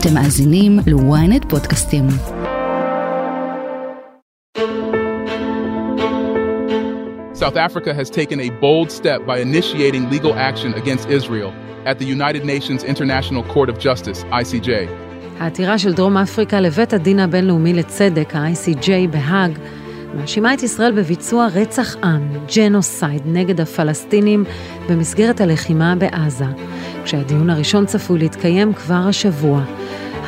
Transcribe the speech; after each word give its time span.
אתם 0.00 0.14
מאזינים 0.14 0.78
ל-ynet 0.86 1.48
פודקאסטים. 1.48 2.04
South 7.34 7.56
Africa 7.56 7.92
has 7.94 8.10
taken 8.10 8.38
a 8.40 8.50
bold 8.60 8.90
step 8.90 9.20
by 9.26 9.38
initiating 9.48 10.10
legal 10.10 10.34
action 10.34 10.70
against 10.74 11.04
Israel 11.18 11.50
at 11.90 11.98
the 11.98 12.04
United 12.16 12.44
Nations 12.44 12.80
International 12.84 13.42
Court 13.54 13.68
of 13.68 13.78
Justice, 13.78 14.24
ICJ. 14.24 14.70
העתירה 15.38 15.78
של 15.78 15.92
דרום 15.92 16.16
אפריקה 16.16 16.60
לבית 16.60 16.92
הדין 16.92 17.18
הבינלאומי 17.18 17.72
לצדק, 17.74 18.36
ה-ICJ 18.36 18.88
בהאג, 19.10 19.58
מאשימה 20.14 20.54
את 20.54 20.62
ישראל 20.62 20.92
בביצוע 20.92 21.46
רצח 21.54 21.96
עם, 22.04 22.28
ג'נוסייד, 22.56 23.22
נגד 23.24 23.60
הפלסטינים 23.60 24.44
במסגרת 24.88 25.40
הלחימה 25.40 25.94
בעזה, 25.96 26.44
כשהדיון 27.04 27.50
הראשון 27.50 27.86
צפוי 27.86 28.18
להתקיים 28.18 28.72
כבר 28.72 28.94
השבוע. 29.08 29.62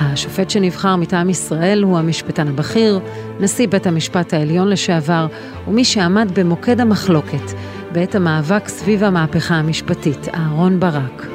השופט 0.00 0.50
שנבחר 0.50 0.96
מטעם 0.96 1.30
ישראל 1.30 1.82
הוא 1.82 1.98
המשפטן 1.98 2.48
הבכיר, 2.48 3.00
נשיא 3.40 3.68
בית 3.68 3.86
המשפט 3.86 4.34
העליון 4.34 4.68
לשעבר, 4.68 5.26
ומי 5.68 5.84
שעמד 5.84 6.38
במוקד 6.38 6.80
המחלוקת 6.80 7.52
בעת 7.92 8.14
המאבק 8.14 8.68
סביב 8.68 9.04
המהפכה 9.04 9.54
המשפטית, 9.54 10.28
אהרון 10.34 10.80
ברק. 10.80 11.26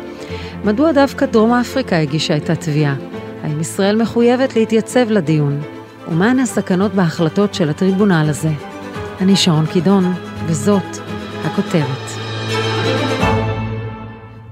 מדוע 0.63 0.91
דווקא 0.91 1.25
דרום 1.25 1.51
אפריקה 1.53 1.98
הגישה 1.98 2.37
את 2.37 2.49
התביעה? 2.49 2.95
האם 3.43 3.62
ישראל 3.62 4.01
מחויבת 4.01 4.55
להתייצב 4.55 5.12
לדיון? 5.12 5.74
ומהן 6.07 6.39
הסכנות 6.39 6.93
בהחלטות 6.93 7.53
של 7.53 7.69
הטריבונל 7.69 8.27
הזה? 8.29 8.51
אני 9.21 9.35
שרון 9.35 9.65
קידון, 9.73 10.13
וזאת 10.45 10.97
הכותרת. 11.43 11.97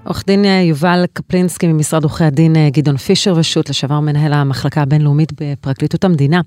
עורך 0.04 0.24
דין 0.28 0.46
יובל 0.46 1.04
קפלינסקי 1.14 1.68
ממשרד 1.68 2.04
עורכי 2.04 2.24
הדין 2.24 2.56
גדעון 2.70 2.98
פישר 2.98 3.34
ושות', 3.38 3.70
לשעבר 3.70 4.00
מנהל 4.00 4.34
המחלקה 4.34 4.82
הבינלאומית 4.82 5.32
בפרקליטות 5.42 6.04
המדינה. 6.04 6.42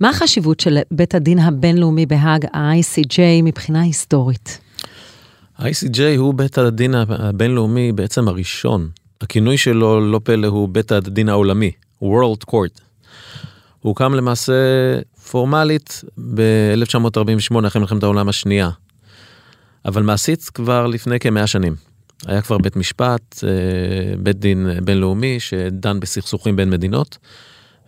מה 0.00 0.08
החשיבות 0.08 0.60
של 0.60 0.78
בית 0.90 1.14
הדין 1.14 1.38
הבינלאומי 1.38 2.06
בהאג, 2.06 2.46
ה-ICJ, 2.52 3.18
מבחינה 3.42 3.80
היסטורית? 3.80 4.58
ה-ICJ 5.58 6.00
הוא 6.16 6.34
בית 6.34 6.58
הדין 6.58 6.94
הבינלאומי 6.94 7.92
בעצם 7.92 8.28
הראשון. 8.28 8.88
הכינוי 9.20 9.58
שלו, 9.58 10.00
לא 10.00 10.20
פלא, 10.24 10.46
הוא 10.46 10.68
בית 10.68 10.92
הדין 10.92 11.28
העולמי, 11.28 11.70
World 12.02 12.50
Court. 12.50 12.85
הוא 13.86 13.90
הוקם 13.90 14.14
למעשה 14.14 14.52
פורמלית 15.30 16.04
ב-1948 16.34 17.66
אחרי 17.66 17.80
מלחמת 17.80 18.02
העולם 18.02 18.28
השנייה. 18.28 18.70
אבל 19.84 20.02
מעשית 20.02 20.44
כבר 20.54 20.86
לפני 20.86 21.18
כמאה 21.18 21.46
שנים. 21.46 21.74
היה 22.26 22.42
כבר 22.42 22.58
בית 22.58 22.76
משפט, 22.76 23.44
אה, 23.44 24.16
בית 24.18 24.38
דין 24.38 24.68
בינלאומי 24.84 25.40
שדן 25.40 26.00
בסכסוכים 26.00 26.56
בין 26.56 26.70
מדינות, 26.70 27.18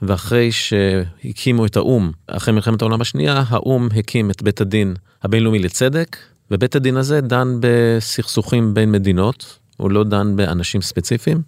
ואחרי 0.03 0.53
שהקימו 0.53 1.67
את 1.67 1.77
האו"ם, 1.77 2.11
אחרי 2.27 2.55
מלחמת 2.55 2.83
העולם 2.83 3.01
השנייה, 3.01 3.43
האו"ם 3.49 3.89
הקים 3.97 4.31
את 4.31 4.43
בית 4.43 4.61
הדין 4.61 4.95
הבינלאומי 5.23 5.59
לצדק, 5.59 6.17
ובית 6.51 6.77
הדין 6.77 6.97
הזה 6.97 7.21
דן 7.21 7.57
בסכסוכים 7.61 8.75
בין 8.75 8.93
מדינות, 8.93 9.59
הוא 9.77 9.91
לא 9.91 10.05
דן 10.05 10.37
באנשים 10.37 10.83
ספציפיים, 10.83 11.43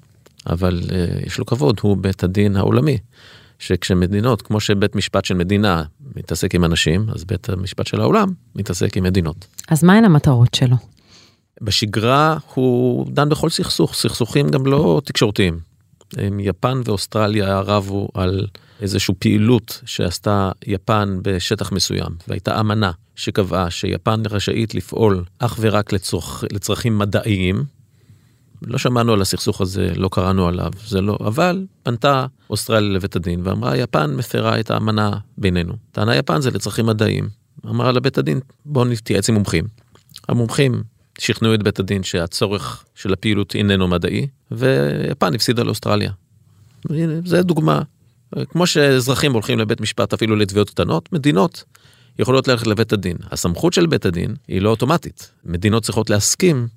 אבל 0.47 0.81
אה, 0.93 1.07
יש 1.27 1.39
לו 1.39 1.47
כבוד, 1.47 1.81
הוא 1.83 1.97
בית 1.97 2.25
הדין 2.25 2.57
העולמי. 2.57 2.99
שכשמדינות, 3.61 4.43
כמו 4.43 4.61
שבית 4.61 4.97
משפט 4.97 5.25
של 5.25 5.35
מדינה 5.35 5.83
מתעסק 6.17 6.55
עם 6.55 6.65
אנשים, 6.65 7.07
אז 7.15 7.25
בית 7.25 7.49
המשפט 7.49 7.87
של 7.87 8.01
העולם 8.01 8.29
מתעסק 8.57 8.97
עם 8.97 9.05
מדינות. 9.05 9.47
אז 9.69 9.85
מהן 9.85 10.05
המטרות 10.05 10.55
שלו? 10.55 10.77
בשגרה 11.63 12.37
הוא 12.55 13.07
דן 13.13 13.29
בכל 13.29 13.51
סכסוך, 13.51 13.95
סכסוכים 13.95 14.49
גם 14.49 14.67
לא 14.67 15.01
תקשורתיים. 15.05 15.59
יפן 16.39 16.81
ואוסטרליה 16.85 17.61
רבו 17.61 18.09
על 18.15 18.47
איזושהי 18.81 19.15
פעילות 19.19 19.81
שעשתה 19.87 20.51
יפן 20.67 21.19
בשטח 21.23 21.73
מסוים, 21.73 22.11
והייתה 22.29 22.61
אמנה 22.61 22.91
שקבעה 23.17 23.71
שיפן 23.71 24.23
רשאית 24.31 24.75
לפעול 24.75 25.25
אך 25.39 25.57
ורק 25.61 25.93
לצורך, 25.93 26.45
לצרכים 26.53 26.99
מדעיים. 26.99 27.65
לא 28.63 28.79
שמענו 28.79 29.13
על 29.13 29.21
הסכסוך 29.21 29.61
הזה, 29.61 29.93
לא 29.97 30.09
קראנו 30.13 30.49
עליו, 30.49 30.71
זה 30.87 31.01
לא, 31.01 31.19
אבל 31.21 31.67
פנתה 31.83 32.27
אוסטרליה 32.51 32.91
לבית 32.91 33.17
הדין 33.17 33.41
ואמרה, 33.45 33.77
יפן 33.77 34.15
מפרה 34.15 34.61
את 34.61 34.71
האמנה 34.71 35.13
בינינו. 35.39 35.75
טענה 35.93 36.17
יפן 36.17 36.41
זה 36.41 36.51
לצרכים 36.51 36.87
מדעיים. 36.87 37.29
אמרה 37.67 37.93
לבית 37.93 38.19
הדין, 38.19 38.41
בואו 38.65 38.85
נתייעץ 38.85 39.29
עם 39.29 39.35
מומחים. 39.35 39.65
המומחים 40.29 40.83
שכנעו 41.19 41.55
את 41.55 41.63
בית 41.63 41.79
הדין 41.79 42.03
שהצורך 42.03 42.85
של 42.95 43.13
הפעילות 43.13 43.55
איננו 43.55 43.89
מדעי, 43.89 44.27
ויפן 44.51 45.35
הפסידה 45.35 45.63
לאוסטרליה. 45.63 46.13
זה 47.25 47.43
דוגמה. 47.43 47.83
כמו 48.49 48.67
שאזרחים 48.67 49.33
הולכים 49.33 49.59
לבית 49.59 49.81
משפט 49.81 50.13
אפילו 50.13 50.37
לתביעות 50.37 50.71
קטנות, 50.71 51.13
מדינות 51.13 51.65
יכולות 52.19 52.49
ללכת 52.49 52.67
לבית 52.67 52.93
הדין. 52.93 53.17
הסמכות 53.31 53.73
של 53.73 53.87
בית 53.87 54.07
הדין 54.07 54.35
היא 54.49 54.63
לא 54.63 54.71
אוטומטית. 54.71 55.31
מדינות 55.45 55.83
צריכות 55.83 56.11
להסכים 56.11 56.69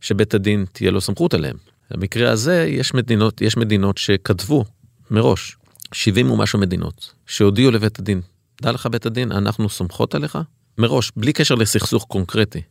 שבית 0.00 0.34
הדין 0.34 0.64
תהיה 0.72 0.90
לו 0.90 1.00
סמכות 1.00 1.34
עליהם. 1.34 1.56
במקרה 1.90 2.30
הזה 2.30 2.66
יש 2.68 2.94
מדינות, 2.94 3.40
יש 3.40 3.56
מדינות 3.56 3.98
שכתבו 3.98 4.64
מראש, 5.10 5.56
70 5.92 6.30
ומשהו 6.30 6.58
מדינות, 6.58 7.12
שהודיעו 7.26 7.70
לבית 7.70 7.98
הדין, 7.98 8.20
דע 8.62 8.72
לך 8.72 8.86
בית 8.86 9.06
הדין, 9.06 9.32
אנחנו 9.32 9.68
סומכות 9.68 10.14
עליך, 10.14 10.38
מראש, 10.78 11.12
בלי 11.16 11.32
קשר 11.32 11.54
לסכסוך 11.54 12.04
קונקרטי. 12.04 12.62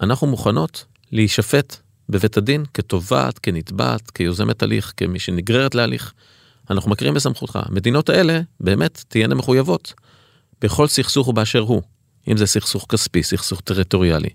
אנחנו 0.00 0.26
מוכנות 0.26 0.84
להישפט 1.12 1.76
בבית 2.08 2.36
הדין 2.36 2.64
כתובעת, 2.74 3.38
כנתבעת, 3.38 4.10
כיוזמת 4.10 4.62
הליך, 4.62 4.92
כמי 4.96 5.18
שנגררת 5.18 5.74
להליך. 5.74 6.12
אנחנו 6.70 6.90
מכירים 6.90 7.14
בסמכותך. 7.14 7.58
המדינות 7.62 8.08
האלה 8.08 8.40
באמת 8.60 9.04
תהיינה 9.08 9.34
מחויבות 9.34 9.94
בכל 10.60 10.86
סכסוך 10.86 11.28
ובאשר 11.28 11.58
הוא. 11.58 11.82
אם 12.28 12.36
זה 12.36 12.46
סכסוך 12.46 12.86
כספי, 12.88 13.22
סכסוך 13.22 13.60
טריטוריאלי, 13.60 14.28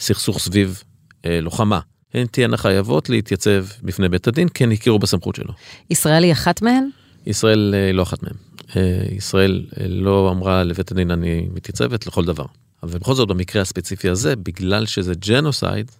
סכסוך 0.00 0.38
סביב 0.38 0.82
לוחמה. 1.24 1.80
הן 2.14 2.26
תהיינה 2.26 2.56
חייבות 2.56 3.08
להתייצב 3.08 3.64
בפני 3.82 4.08
בית 4.08 4.28
הדין, 4.28 4.48
כי 4.48 4.64
הן 4.64 4.72
הכירו 4.72 4.98
בסמכות 4.98 5.34
שלו. 5.34 5.52
ישראל 5.90 6.24
היא 6.24 6.32
אחת 6.32 6.62
מהן? 6.62 6.88
ישראל 7.26 7.74
אה, 7.76 7.92
לא 7.92 8.02
אחת 8.02 8.22
מהן. 8.22 8.32
אה, 8.76 9.02
ישראל 9.10 9.66
אה, 9.80 9.88
לא 9.88 10.30
אמרה 10.30 10.64
לבית 10.64 10.90
הדין 10.90 11.10
אני 11.10 11.48
מתייצבת 11.54 12.06
לכל 12.06 12.24
דבר. 12.24 12.44
אבל 12.82 12.98
בכל 12.98 13.14
זאת 13.14 13.28
במקרה 13.28 13.62
הספציפי 13.62 14.08
הזה, 14.08 14.36
בגלל 14.36 14.86
שזה 14.86 15.12
ג'נוסייד, 15.14 15.90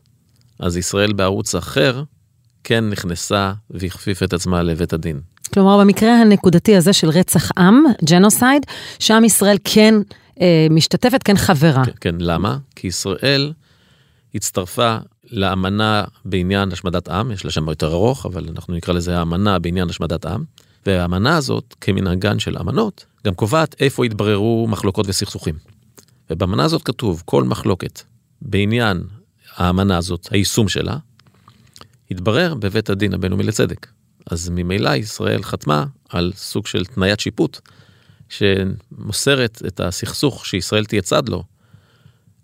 אז 0.59 0.77
ישראל 0.77 1.13
בערוץ 1.13 1.55
אחר 1.55 2.03
כן 2.65 2.89
נכנסה 2.89 3.53
והכפיפה 3.71 4.25
את 4.25 4.33
עצמה 4.33 4.63
לבית 4.63 4.93
הדין. 4.93 5.21
כלומר, 5.55 5.79
במקרה 5.79 6.21
הנקודתי 6.21 6.77
הזה 6.77 6.93
של 6.93 7.09
רצח 7.09 7.51
עם, 7.59 7.85
ג'נוסייד, 8.05 8.67
שם 8.99 9.23
ישראל 9.25 9.57
כן 9.65 9.95
אה, 10.41 10.67
משתתפת, 10.71 11.23
כן 11.23 11.37
חברה. 11.37 11.85
כן, 11.85 11.93
כן, 12.01 12.15
למה? 12.19 12.57
כי 12.77 12.87
ישראל 12.87 13.53
הצטרפה 14.35 14.97
לאמנה 15.31 16.05
בעניין 16.25 16.73
השמדת 16.73 17.09
עם, 17.09 17.31
יש 17.31 17.45
לה 17.45 17.51
שם 17.51 17.69
יותר 17.69 17.93
ארוך, 17.93 18.27
אבל 18.27 18.49
אנחנו 18.49 18.75
נקרא 18.75 18.95
לזה 18.95 19.19
האמנה 19.19 19.59
בעניין 19.59 19.91
השמדת 19.91 20.27
עם. 20.27 20.45
והאמנה 20.87 21.37
הזאת, 21.37 21.75
כמנהגן 21.81 22.39
של 22.39 22.59
אמנות, 22.59 23.05
גם 23.27 23.35
קובעת 23.35 23.77
איפה 23.81 24.07
יתבררו 24.07 24.67
מחלוקות 24.69 25.07
וסכסוכים. 25.09 25.55
ובאמנה 26.31 26.65
הזאת 26.65 26.83
כתוב, 26.83 27.23
כל 27.25 27.45
מחלוקת 27.45 28.03
בעניין 28.43 29.03
האמנה 29.57 29.99
הזאת, 29.99 30.29
היישום 30.31 30.69
שלה, 30.69 30.97
יתברר 32.11 32.55
בבית 32.55 32.91
הדין 32.91 33.15
הבינלאומי 33.15 33.45
לצדק. 33.45 33.87
אז 34.31 34.49
ממילא 34.49 34.91
ישראל 34.91 35.43
חתמה 35.43 35.85
על 36.09 36.33
סוג 36.37 36.67
של 36.67 36.85
תניית 36.85 37.21
שיפוט, 37.21 37.61
שמוסרת 38.29 39.63
את 39.67 39.81
הסכסוך 39.81 40.47
שישראל 40.47 40.85
תהיה 40.85 41.03
צד 41.03 41.29
לו 41.29 41.45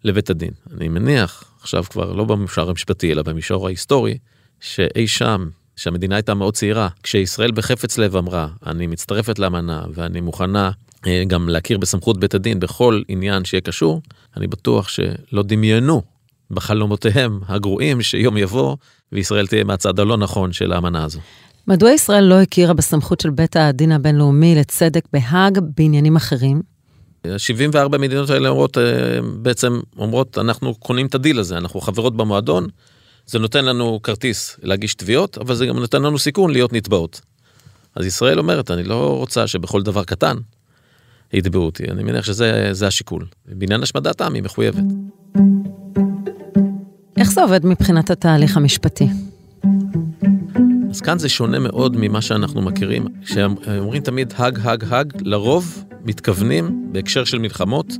לבית 0.06 0.30
הדין. 0.30 0.50
אני 0.76 0.88
מניח, 0.88 1.44
עכשיו 1.60 1.84
כבר 1.90 2.12
לא 2.12 2.24
במישור 2.24 2.70
המשפטי, 2.70 3.12
אלא 3.12 3.22
במישור 3.22 3.66
ההיסטורי, 3.66 4.18
שאי 4.60 5.06
שם, 5.06 5.48
שהמדינה 5.76 6.14
הייתה 6.14 6.34
מאוד 6.34 6.54
צעירה, 6.54 6.88
כשישראל 7.02 7.50
בחפץ 7.50 7.98
לב 7.98 8.16
אמרה, 8.16 8.48
אני 8.66 8.86
מצטרפת 8.86 9.38
לאמנה 9.38 9.84
ואני 9.94 10.20
מוכנה 10.20 10.70
אה, 11.06 11.22
גם 11.26 11.48
להכיר 11.48 11.78
בסמכות 11.78 12.20
בית 12.20 12.34
הדין 12.34 12.60
בכל 12.60 13.02
עניין 13.08 13.44
שיהיה 13.44 13.60
קשור, 13.60 14.02
אני 14.36 14.46
בטוח 14.46 14.88
שלא 14.88 15.42
דמיינו 15.42 16.02
בחלומותיהם 16.50 17.40
הגרועים 17.48 18.02
שיום 18.02 18.36
יבוא 18.36 18.76
וישראל 19.12 19.46
תהיה 19.46 19.64
מהצד 19.64 20.00
הלא 20.00 20.16
נכון 20.16 20.52
של 20.52 20.72
האמנה 20.72 21.04
הזו. 21.04 21.20
מדוע 21.68 21.90
ישראל 21.90 22.24
לא 22.24 22.40
הכירה 22.40 22.74
בסמכות 22.74 23.20
של 23.20 23.30
בית 23.30 23.56
הדין 23.56 23.92
הבינלאומי 23.92 24.54
לצדק 24.54 25.04
בהאג 25.12 25.58
בעניינים 25.76 26.16
אחרים? 26.16 26.75
74 27.36 27.98
מדינות 27.98 28.30
האלה 28.30 28.48
אומרות, 28.48 28.78
אה, 28.78 28.82
בעצם 29.42 29.80
אומרות, 29.98 30.38
אנחנו 30.38 30.74
קונים 30.74 31.06
את 31.06 31.14
הדיל 31.14 31.38
הזה, 31.38 31.56
אנחנו 31.56 31.80
חברות 31.80 32.16
במועדון, 32.16 32.68
זה 33.26 33.38
נותן 33.38 33.64
לנו 33.64 34.00
כרטיס 34.02 34.56
להגיש 34.62 34.94
תביעות, 34.94 35.38
אבל 35.38 35.54
זה 35.54 35.66
גם 35.66 35.78
נותן 35.78 36.02
לנו 36.02 36.18
סיכון 36.18 36.50
להיות 36.50 36.72
נתבעות. 36.72 37.20
אז 37.94 38.06
ישראל 38.06 38.38
אומרת, 38.38 38.70
אני 38.70 38.84
לא 38.84 39.16
רוצה 39.16 39.46
שבכל 39.46 39.82
דבר 39.82 40.04
קטן 40.04 40.36
יתבעו 41.32 41.62
אותי, 41.62 41.84
אני 41.90 42.02
מניח 42.02 42.24
שזה 42.24 42.86
השיקול. 42.86 43.26
בעניין 43.46 43.82
השמדת 43.82 44.20
עם 44.20 44.34
היא 44.34 44.42
מחויבת. 44.42 44.84
איך 47.16 47.32
זה 47.32 47.42
עובד 47.42 47.66
מבחינת 47.66 48.10
התהליך 48.10 48.56
המשפטי? 48.56 49.08
אז 50.90 51.00
כאן 51.00 51.18
זה 51.18 51.28
שונה 51.28 51.58
מאוד 51.58 51.96
ממה 51.96 52.22
שאנחנו 52.22 52.62
מכירים, 52.62 53.06
שאומרים 53.24 54.02
תמיד 54.02 54.32
האג, 54.36 54.58
האג, 54.62 54.84
האג, 54.88 55.12
לרוב 55.20 55.84
מתכוונים, 56.06 56.88
בהקשר 56.92 57.24
של 57.24 57.38
מלחמות, 57.38 57.92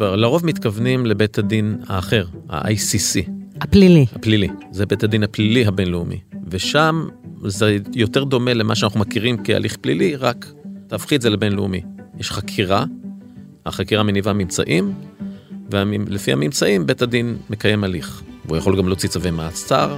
לרוב 0.00 0.46
מתכוונים 0.46 1.06
לבית 1.06 1.38
הדין 1.38 1.76
האחר, 1.86 2.24
ה-ICC. 2.48 3.30
הפלילי. 3.60 4.06
הפלילי, 4.14 4.48
זה 4.70 4.86
בית 4.86 5.02
הדין 5.04 5.22
הפלילי 5.22 5.66
הבינלאומי. 5.66 6.18
ושם 6.48 7.06
זה 7.46 7.76
יותר 7.94 8.24
דומה 8.24 8.54
למה 8.54 8.74
שאנחנו 8.74 9.00
מכירים 9.00 9.36
כהליך 9.44 9.76
פלילי, 9.76 10.16
רק 10.16 10.52
תהפכי 10.86 11.16
את 11.16 11.22
זה 11.22 11.30
לבינלאומי. 11.30 11.80
יש 12.18 12.30
חקירה, 12.30 12.84
החקירה 13.66 14.02
מניבה 14.02 14.32
ממצאים, 14.32 14.92
ולפי 15.70 16.32
הממצאים 16.32 16.86
בית 16.86 17.02
הדין 17.02 17.36
מקיים 17.50 17.84
הליך. 17.84 18.22
והוא 18.44 18.56
יכול 18.56 18.78
גם 18.78 18.86
להוציא 18.88 19.08
צווי 19.08 19.30
מעצר, 19.30 19.96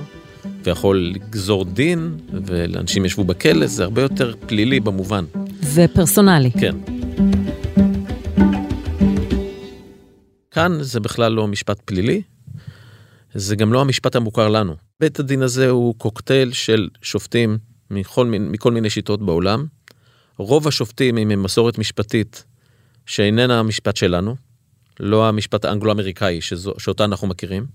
ויכול 0.65 1.13
לגזור 1.15 1.65
דין, 1.65 2.17
ולאנשים 2.47 3.05
ישבו 3.05 3.25
בכלא, 3.25 3.67
זה 3.67 3.85
הרבה 3.85 4.03
יותר 4.03 4.35
פלילי 4.47 4.81
במובן. 4.81 5.25
ופרסונלי. 5.75 6.51
כן. 6.51 6.96
כאן 10.51 10.83
זה 10.83 11.01
בכלל 11.01 11.33
לא 11.33 11.49
משפט 11.49 11.81
פלילי, 11.85 12.23
זה 13.35 13.57
גם 13.57 13.73
לא 13.73 13.81
המשפט 13.81 14.17
המוכר 14.17 14.49
לנו. 14.49 14.77
בית 15.01 15.19
הדין 15.19 15.43
הזה 15.43 15.71
הוא 15.71 15.95
קוקטייל 15.99 16.53
של 16.53 16.89
שופטים 17.03 17.59
מכל, 17.91 18.27
מכל 18.27 18.73
מיני 18.73 18.91
שיטות 18.91 19.23
בעולם. 19.23 19.67
רוב 20.39 20.69
השופטים 20.69 21.19
הם 21.19 21.29
ממסורת 21.29 21.79
משפטית 21.79 22.45
שאיננה 23.07 23.59
המשפט 23.59 23.97
שלנו, 23.97 24.37
לא 25.01 25.29
המשפט 25.29 25.65
האנגלו-אמריקאי 25.65 26.41
שאותה 26.79 27.05
אנחנו 27.05 27.27
מכירים. 27.27 27.67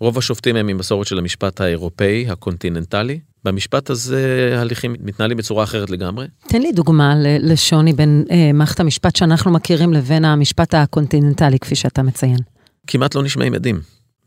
רוב 0.00 0.18
השופטים 0.18 0.56
הם 0.56 0.66
ממסורת 0.66 1.06
של 1.06 1.18
המשפט 1.18 1.60
האירופאי, 1.60 2.26
הקונטיננטלי. 2.28 3.20
במשפט 3.44 3.90
הזה 3.90 4.54
ההליכים 4.58 4.96
מתנהלים 5.00 5.36
בצורה 5.36 5.64
אחרת 5.64 5.90
לגמרי. 5.90 6.26
תן 6.48 6.62
לי 6.62 6.72
דוגמה 6.72 7.14
לשוני 7.18 7.92
בין 7.92 8.24
אה, 8.30 8.50
מערכת 8.54 8.80
המשפט 8.80 9.16
שאנחנו 9.16 9.50
מכירים 9.50 9.92
לבין 9.92 10.24
המשפט 10.24 10.74
הקונטיננטלי, 10.74 11.58
כפי 11.58 11.74
שאתה 11.74 12.02
מציין. 12.02 12.38
כמעט 12.86 13.14
לא 13.14 13.22
נשמעים 13.22 13.54
עדים 13.54 13.80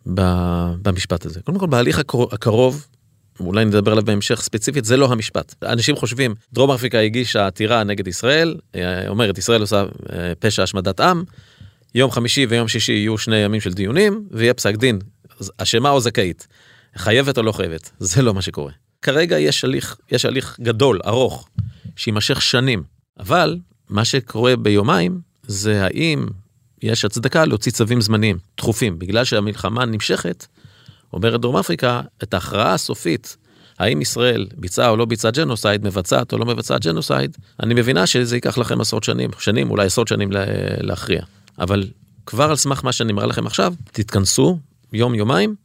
במשפט 0.05 1.25
הזה. 1.25 1.41
קודם 1.41 1.59
כל, 1.59 1.67
בהליך 1.67 1.99
הקרוב, 2.31 2.87
אולי 3.39 3.65
נדבר 3.65 3.91
עליו 3.91 4.05
בהמשך 4.05 4.41
ספציפית, 4.41 4.85
זה 4.85 4.97
לא 4.97 5.11
המשפט. 5.11 5.55
אנשים 5.63 5.95
חושבים, 5.95 6.35
דרום 6.53 6.71
אפריקה 6.71 6.99
הגישה 6.99 7.47
עתירה 7.47 7.83
נגד 7.83 8.07
ישראל, 8.07 8.55
אה, 8.75 9.09
אומרת, 9.09 9.37
ישראל 9.37 9.61
עושה 9.61 9.85
אה, 10.13 10.33
פשע 10.39 10.63
השמדת 10.63 10.99
עם, 10.99 11.23
יום 11.95 12.11
חמישי 12.11 12.45
ויום 12.49 12.67
שישי 12.67 12.93
יהיו 12.93 13.17
שני 13.17 13.37
ימים 13.37 13.61
של 13.61 13.73
דיונים, 13.73 14.27
ויהיה 14.31 14.53
פסק 14.53 14.75
דין, 14.75 14.99
אשמה 15.57 15.89
או 15.89 15.99
זכאית, 15.99 16.47
חייבת 16.95 17.37
או 17.37 17.43
לא 17.43 17.51
חייבת, 17.51 17.91
זה 17.99 18.21
לא 18.21 18.33
מה 18.33 18.41
שקורה. 18.41 18.71
כרגע 19.01 19.39
יש 19.39 19.63
הליך, 19.63 19.95
יש 20.11 20.25
הליך 20.25 20.57
גדול, 20.61 20.99
ארוך, 21.05 21.49
שיימשך 21.95 22.41
שנים, 22.41 22.83
אבל 23.19 23.57
מה 23.89 24.05
שקורה 24.05 24.55
ביומיים 24.55 25.19
זה 25.47 25.85
האם 25.85 26.27
יש 26.81 27.05
הצדקה 27.05 27.45
להוציא 27.45 27.71
צווים 27.71 28.01
זמניים, 28.01 28.37
דחופים, 28.57 28.99
בגלל 28.99 29.25
שהמלחמה 29.25 29.85
נמשכת, 29.85 30.45
אומרת 31.13 31.41
דרום 31.41 31.57
אפריקה, 31.57 32.01
את 32.23 32.33
ההכרעה 32.33 32.73
הסופית, 32.73 33.37
האם 33.79 34.01
ישראל 34.01 34.47
ביצעה 34.57 34.89
או 34.89 34.97
לא 34.97 35.05
ביצעה 35.05 35.31
ג'נוסייד, 35.31 35.85
מבצעת 35.85 36.33
או 36.33 36.37
לא 36.37 36.45
מבצעת 36.45 36.85
ג'נוסייד, 36.85 37.37
אני 37.63 37.73
מבינה 37.73 38.07
שזה 38.07 38.35
ייקח 38.35 38.57
לכם 38.57 38.81
עשרות 38.81 39.03
שנים, 39.03 39.29
שנים, 39.39 39.71
אולי 39.71 39.85
עשרות 39.85 40.07
שנים 40.07 40.29
להכריע. 40.81 41.21
אבל 41.59 41.87
כבר 42.25 42.49
על 42.49 42.55
סמך 42.55 42.83
מה 42.83 42.91
שאני 42.91 43.13
מראה 43.13 43.27
לכם 43.27 43.47
עכשיו, 43.47 43.73
תתכנסו 43.91 44.59
יום-יומיים 44.93 45.55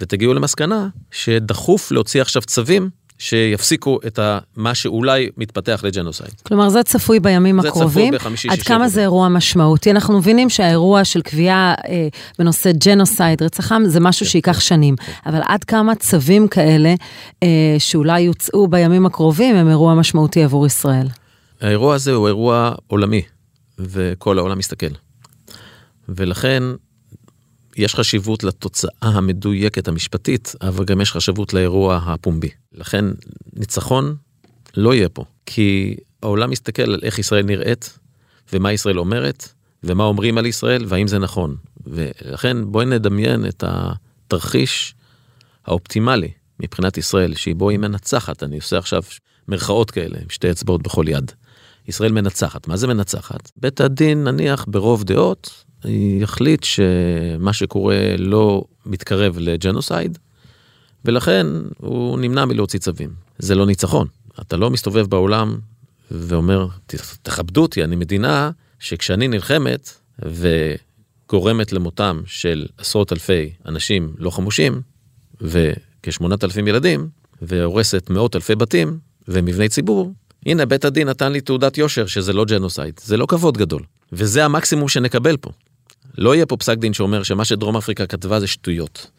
ותגיעו 0.00 0.34
למסקנה 0.34 0.88
שדחוף 1.10 1.92
להוציא 1.92 2.22
עכשיו 2.22 2.42
צווים 2.42 2.90
שיפסיקו 3.18 3.98
את 4.06 4.18
מה 4.56 4.74
שאולי 4.74 5.30
מתפתח 5.36 5.80
לג'נוסייד. 5.84 6.40
כלומר, 6.42 6.68
זה 6.68 6.82
צפוי 6.82 7.20
בימים 7.20 7.60
זה 7.62 7.68
הקרובים. 7.68 7.88
זה 7.88 8.00
צפוי 8.00 8.10
בחמישי, 8.18 8.48
עד 8.48 8.58
כמה 8.58 8.88
זה 8.88 9.00
אירוע 9.00 9.28
משמעותי? 9.28 9.90
אנחנו 9.90 10.18
מבינים 10.18 10.50
שהאירוע 10.50 11.04
של 11.04 11.22
קביעה 11.22 11.74
אה, 11.88 12.08
בנושא 12.38 12.72
ג'נוסייד, 12.72 13.42
רצח 13.42 13.72
עם, 13.72 13.88
זה 13.88 14.00
משהו 14.00 14.26
כן, 14.26 14.32
שייקח 14.32 14.60
שנים. 14.60 14.96
כן. 14.96 15.12
אבל 15.26 15.40
עד 15.48 15.64
כמה 15.64 15.94
צווים 15.94 16.48
כאלה, 16.48 16.94
אה, 17.42 17.76
שאולי 17.78 18.20
יוצאו 18.20 18.68
בימים 18.68 19.06
הקרובים, 19.06 19.56
הם 19.56 19.68
אירוע 19.68 19.94
משמעותי 19.94 20.44
עבור 20.44 20.66
ישראל? 20.66 21.06
האירוע 21.60 21.94
הזה 21.94 22.12
הוא 22.12 22.26
אירוע 22.26 22.72
עולמי, 22.86 23.22
וכל 23.78 24.38
העולם 24.38 24.58
מסתכל. 24.58 24.86
ולכן 26.08 26.62
יש 27.76 27.94
חשיבות 27.94 28.44
לתוצאה 28.44 28.90
המדויקת 29.00 29.88
המשפטית, 29.88 30.54
אבל 30.60 30.84
גם 30.84 31.00
יש 31.00 31.12
חשיבות 31.12 31.54
לאירוע 31.54 31.96
הפומבי. 31.96 32.48
לכן 32.72 33.04
ניצחון 33.52 34.16
לא 34.76 34.94
יהיה 34.94 35.08
פה, 35.08 35.24
כי 35.46 35.96
העולם 36.22 36.50
מסתכל 36.50 36.82
על 36.82 37.00
איך 37.02 37.18
ישראל 37.18 37.44
נראית, 37.44 37.98
ומה 38.52 38.72
ישראל 38.72 38.98
אומרת, 38.98 39.48
ומה 39.84 40.04
אומרים 40.04 40.38
על 40.38 40.46
ישראל, 40.46 40.84
והאם 40.88 41.08
זה 41.08 41.18
נכון. 41.18 41.56
ולכן 41.86 42.56
בואי 42.72 42.86
נדמיין 42.86 43.46
את 43.46 43.64
התרחיש 43.66 44.94
האופטימלי 45.66 46.30
מבחינת 46.60 46.98
ישראל, 46.98 47.34
שבו 47.34 47.70
היא 47.70 47.78
מנצחת, 47.78 48.42
אני 48.42 48.56
עושה 48.56 48.78
עכשיו 48.78 49.02
מרכאות 49.48 49.90
כאלה, 49.90 50.18
עם 50.22 50.28
שתי 50.28 50.50
אצבעות 50.50 50.82
בכל 50.82 51.04
יד. 51.08 51.32
ישראל 51.88 52.12
מנצחת. 52.12 52.68
מה 52.68 52.76
זה 52.76 52.86
מנצחת? 52.86 53.50
בית 53.56 53.80
הדין, 53.80 54.24
נניח, 54.24 54.64
ברוב 54.68 55.04
דעות, 55.04 55.64
יחליט 56.20 56.64
שמה 56.64 57.52
שקורה 57.52 58.16
לא 58.18 58.64
מתקרב 58.86 59.38
לג'נוסייד, 59.38 60.18
ולכן 61.04 61.46
הוא 61.76 62.18
נמנע 62.18 62.44
מלהוציא 62.44 62.78
צווים. 62.78 63.10
זה 63.38 63.54
לא 63.54 63.66
ניצחון. 63.66 64.06
אתה 64.40 64.56
לא 64.56 64.70
מסתובב 64.70 65.06
בעולם 65.06 65.58
ואומר, 66.10 66.66
תכבדו 67.22 67.62
אותי, 67.62 67.84
אני 67.84 67.96
מדינה 67.96 68.50
שכשאני 68.78 69.28
נלחמת 69.28 69.90
וגורמת 70.22 71.72
למותם 71.72 72.20
של 72.26 72.66
עשרות 72.78 73.12
אלפי 73.12 73.52
אנשים 73.66 74.14
לא 74.18 74.30
חמושים, 74.30 74.80
וכשמונת 75.40 76.44
אלפים 76.44 76.68
ילדים, 76.68 77.08
והורסת 77.42 78.10
מאות 78.10 78.36
אלפי 78.36 78.54
בתים 78.54 78.98
ומבני 79.28 79.68
ציבור, 79.68 80.12
הנה 80.46 80.66
בית 80.66 80.84
הדין 80.84 81.08
נתן 81.08 81.32
לי 81.32 81.40
תעודת 81.40 81.78
יושר 81.78 82.06
שזה 82.06 82.32
לא 82.32 82.44
ג'נוסייד, 82.44 83.00
זה 83.04 83.16
לא 83.16 83.26
כבוד 83.26 83.58
גדול. 83.58 83.82
וזה 84.12 84.44
המקסימום 84.44 84.88
שנקבל 84.88 85.36
פה. 85.36 85.50
לא 86.18 86.34
יהיה 86.34 86.46
פה 86.46 86.56
פסק 86.56 86.78
דין 86.78 86.92
שאומר 86.92 87.22
שמה 87.22 87.44
שדרום 87.44 87.76
אפריקה 87.76 88.06
כתבה 88.06 88.40
זה 88.40 88.46
שטויות. 88.46 89.10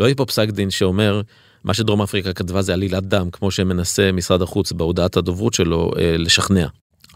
לא 0.00 0.04
יהיה 0.04 0.14
פה 0.14 0.26
פסק 0.26 0.50
דין 0.50 0.70
שאומר 0.70 1.20
מה 1.64 1.74
שדרום 1.74 2.02
אפריקה 2.02 2.32
כתבה 2.32 2.62
זה 2.62 2.72
עלילת 2.72 3.06
דם, 3.06 3.30
כמו 3.32 3.50
שמנסה 3.50 4.12
משרד 4.12 4.42
החוץ 4.42 4.72
בהודעת 4.72 5.16
הדוברות 5.16 5.54
שלו 5.54 5.90
אה, 5.98 6.16
לשכנע. 6.18 6.66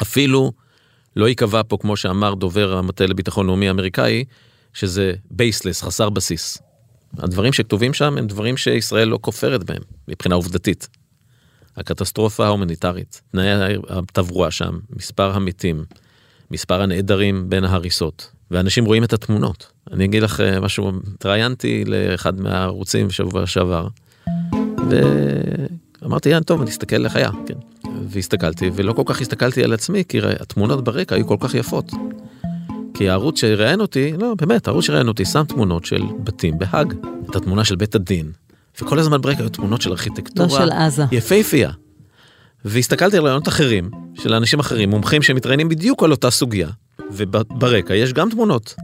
אפילו 0.02 0.52
לא 1.16 1.28
ייקבע 1.28 1.62
פה, 1.68 1.76
כמו 1.80 1.96
שאמר 1.96 2.34
דובר 2.34 2.76
המטה 2.76 3.06
לביטחון 3.06 3.46
לאומי 3.46 3.68
האמריקאי, 3.68 4.24
שזה 4.72 5.12
baseless, 5.30 5.82
חסר 5.82 6.10
בסיס. 6.10 6.58
הדברים 7.18 7.52
שכתובים 7.52 7.94
שם 7.94 8.18
הם 8.18 8.26
דברים 8.26 8.56
שישראל 8.56 9.08
לא 9.08 9.18
כופרת 9.20 9.64
בהם, 9.64 9.82
מבחינה 10.08 10.34
עובדתית. 10.34 10.88
הקטסטרופה 11.76 12.46
ההומניטרית, 12.46 13.20
תנאי 13.32 13.76
התברואה 13.88 14.50
שם, 14.50 14.78
מספר 14.90 15.36
המתים, 15.36 15.84
מספר 16.50 16.82
הנעדרים 16.82 17.50
בין 17.50 17.64
ההריסות, 17.64 18.32
ואנשים 18.50 18.84
רואים 18.84 19.04
את 19.04 19.12
התמונות. 19.12 19.66
אני 19.92 20.04
אגיד 20.04 20.22
לך 20.22 20.40
אה, 20.40 20.60
משהו, 20.60 20.92
התראיינתי 21.14 21.84
לאחד 21.84 22.40
מהערוצים 22.40 23.08
בשבוע 23.08 23.46
שעבר, 23.46 23.88
ואמרתי, 26.02 26.28
יאן, 26.28 26.42
טוב, 26.42 26.60
אני 26.60 26.70
אסתכל 26.70 27.04
איך 27.04 27.16
היה, 27.16 27.30
כן. 27.46 27.54
והסתכלתי, 28.08 28.70
ולא 28.74 28.92
כל 28.92 29.02
כך 29.06 29.20
הסתכלתי 29.20 29.64
על 29.64 29.72
עצמי, 29.72 30.04
כי 30.08 30.18
התמונות 30.40 30.84
ברקע 30.84 31.14
היו 31.14 31.26
כל 31.26 31.36
כך 31.40 31.54
יפות. 31.54 31.92
כי 32.94 33.08
הערוץ 33.08 33.40
שראיין 33.40 33.80
אותי, 33.80 34.12
לא, 34.18 34.34
באמת, 34.34 34.68
הערוץ 34.68 34.84
שראיין 34.84 35.08
אותי 35.08 35.24
שם 35.24 35.44
תמונות 35.44 35.84
של 35.84 36.02
בתים 36.24 36.58
בהאג. 36.58 36.94
את 37.30 37.36
התמונה 37.36 37.64
של 37.64 37.76
בית 37.76 37.94
הדין, 37.94 38.32
וכל 38.80 38.98
הזמן 38.98 39.20
ברקע 39.20 39.42
היו 39.42 39.48
תמונות 39.48 39.82
של 39.82 39.90
ארכיטקטורה. 39.90 40.48
לא 40.48 40.66
של 40.66 40.72
עזה. 40.72 41.04
יפהפייה. 41.12 41.70
והסתכלתי 42.64 43.16
על 43.16 43.22
רעיונות 43.22 43.48
אחרים, 43.48 43.90
של 44.14 44.34
אנשים 44.34 44.58
אחרים, 44.58 44.90
מומחים 44.90 45.22
שמתראיינים 45.22 45.68
בדיוק 45.68 46.02
על 46.02 46.10
אותה 46.10 46.30
סוגיה, 46.30 46.68
וברקע 47.10 47.94
יש 47.94 48.12
גם 48.12 48.30
תמונות 48.30 48.74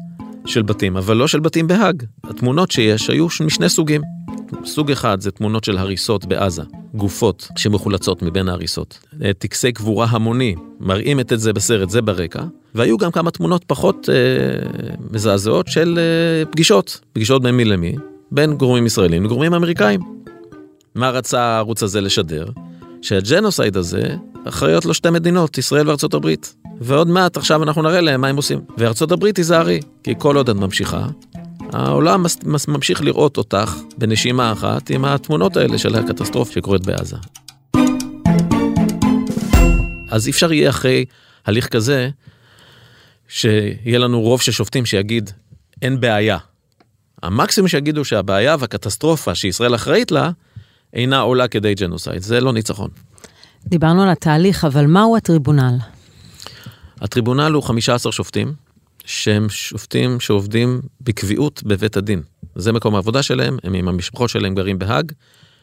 של 0.47 0.63
בתים, 0.63 0.97
אבל 0.97 1.17
לא 1.17 1.29
של 1.29 1.41
בתים 1.41 1.67
בהאג. 1.67 2.03
התמונות 2.25 2.71
שיש 2.71 3.11
היו 3.11 3.27
משני 3.45 3.69
סוגים. 3.69 4.03
סוג 4.65 4.91
אחד 4.91 5.21
זה 5.21 5.31
תמונות 5.31 5.65
של 5.65 5.79
הריסות 5.79 6.27
בעזה, 6.27 6.63
גופות 6.95 7.49
שמחולצות 7.57 8.23
מבין 8.23 8.49
ההריסות. 8.49 8.99
אה, 9.25 9.33
טקסי 9.39 9.73
קבורה 9.73 10.07
המוני, 10.11 10.55
מראים 10.81 11.21
את 11.21 11.33
זה 11.37 11.53
בסרט, 11.53 11.91
זה 11.91 12.03
ברקע. 12.03 12.43
והיו 12.75 12.99
גם 12.99 13.11
כמה 13.11 13.31
תמונות 13.31 13.65
פחות 13.65 14.09
אה, 14.09 14.15
מזעזעות 15.11 15.69
של 15.69 15.99
אה, 15.99 16.47
פגישות, 16.51 17.01
פגישות 17.13 17.43
בין 17.43 17.55
מי 17.55 17.65
למי, 17.65 17.97
בין 18.33 18.55
גורמים 18.55 18.87
ישראלים 18.87 19.25
לגורמים 19.25 19.55
אמריקאים. 19.55 20.01
מה 20.95 21.11
רצה 21.11 21.41
הערוץ 21.41 21.83
הזה 21.83 22.01
לשדר? 22.01 22.47
שהג'נוסייד 23.03 23.77
הזה 23.77 24.17
אחראיות 24.45 24.85
לו 24.85 24.95
שתי 24.95 25.11
מדינות, 25.11 25.59
ישראל 25.59 25.89
וארצות 25.89 26.15
הברית. 26.15 26.55
ועוד 26.81 27.09
מעט 27.09 27.37
עכשיו 27.37 27.63
אנחנו 27.63 27.83
נראה 27.83 28.01
להם 28.01 28.21
מה 28.21 28.29
הם 28.29 28.37
עושים. 28.37 28.61
וארצות 28.79 29.13
הברית 29.13 29.35
תיזהרי, 29.35 29.81
כי 30.03 30.15
כל 30.19 30.37
עוד 30.37 30.49
את 30.49 30.57
ממשיכה, 30.57 31.07
העולם 31.73 32.23
מס, 32.23 32.39
מס, 32.45 32.69
ממשיך 32.69 33.03
לראות 33.03 33.37
אותך 33.37 33.77
בנשימה 33.99 34.53
אחת 34.53 34.91
עם 34.91 35.05
התמונות 35.05 35.57
האלה 35.57 35.79
של 35.79 35.95
הקטסטרופה 35.95 36.53
שקורית 36.53 36.87
בעזה. 36.87 37.17
אז 40.11 40.27
אי 40.27 40.31
אפשר 40.31 40.53
יהיה 40.53 40.71
אחרי 40.71 41.05
הליך 41.47 41.69
כזה, 41.69 42.11
שיהיה 43.29 43.99
לנו 43.99 44.21
רוב 44.21 44.41
של 44.41 44.53
שופטים 44.53 44.87
שיגיד, 44.87 45.31
אין 45.83 46.01
בעיה. 46.01 46.39
המקסימום 47.23 47.69
שיגידו 47.69 48.05
שהבעיה 48.05 48.57
והקטסטרופה 48.59 49.35
שישראל 49.35 49.75
אחראית 49.75 50.11
לה, 50.11 50.31
אינה 50.95 51.21
עולה 51.21 51.49
כדי 51.49 51.75
ג'נוסייד. 51.75 52.23
זה 52.23 52.41
לא 52.41 52.53
ניצחון. 52.53 52.91
דיברנו 53.67 54.03
על 54.03 54.09
התהליך, 54.11 54.65
אבל 54.65 54.87
מהו 54.87 55.17
הטריבונל? 55.17 55.77
הטריבונל 57.01 57.53
הוא 57.53 57.63
15 57.63 58.13
שופטים, 58.13 58.53
שהם 59.05 59.49
שופטים 59.49 60.21
שעובדים 60.21 60.81
בקביעות 61.01 61.63
בבית 61.63 61.97
הדין. 61.97 62.23
זה 62.55 62.73
מקום 62.73 62.95
העבודה 62.95 63.23
שלהם, 63.23 63.57
הם 63.63 63.75
עם 63.75 63.89
המשפחות 63.89 64.31
שלהם 64.31 64.55
גרים 64.55 64.79
בהאג, 64.79 65.13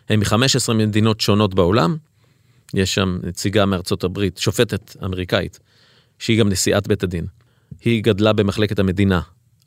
הם 0.09 0.19
מ-15 0.19 0.73
מדינות 0.73 1.21
שונות 1.21 1.53
בעולם, 1.53 1.97
יש 2.73 2.95
שם 2.95 3.19
נציגה 3.23 3.65
מארצות 3.65 4.03
הברית, 4.03 4.37
שופטת 4.37 4.95
אמריקאית, 5.05 5.59
שהיא 6.19 6.39
גם 6.39 6.49
נשיאת 6.49 6.87
בית 6.87 7.03
הדין. 7.03 7.25
היא 7.81 8.03
גדלה 8.03 8.33
במחלקת 8.33 8.79
המדינה. 8.79 9.21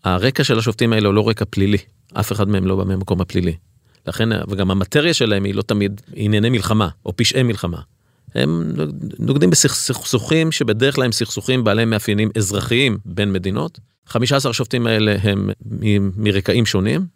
הרקע 0.05 0.45
של 0.45 0.59
השופטים 0.59 0.93
האלה 0.93 1.07
הוא 1.07 1.15
לא 1.15 1.29
רקע 1.29 1.45
פלילי, 1.51 1.79
אף 2.13 2.33
אחד 2.33 2.49
מהם 2.49 2.67
לא 2.67 2.77
בא 2.77 2.85
מהמקום 2.85 3.21
הפלילי. 3.21 3.57
לכן, 4.07 4.29
וגם 4.49 4.71
המטריה 4.71 5.15
שלהם 5.15 5.45
היא 5.45 5.55
לא 5.55 5.63
תמיד 5.63 6.01
ענייני 6.15 6.51
מלחמה, 6.51 6.89
או 7.07 7.17
פשעי 7.17 7.43
מלחמה. 7.43 7.81
הם 8.37 8.73
נוגדים 9.19 9.51
בסכסוכים 9.51 10.53
שבדרך 10.53 10.95
כלל 10.95 11.05
הם 11.05 11.13
סכסוכים 11.13 11.65
בעלי 11.65 11.85
מאפיינים 11.85 12.31
אזרחיים 12.37 12.99
בין 13.05 13.33
מדינות. 13.33 13.79
15 14.07 14.51
השופטים 14.51 14.87
האלה 14.87 15.17
הם 15.23 15.51
מרקעים 16.17 16.67
שונים. 16.67 17.07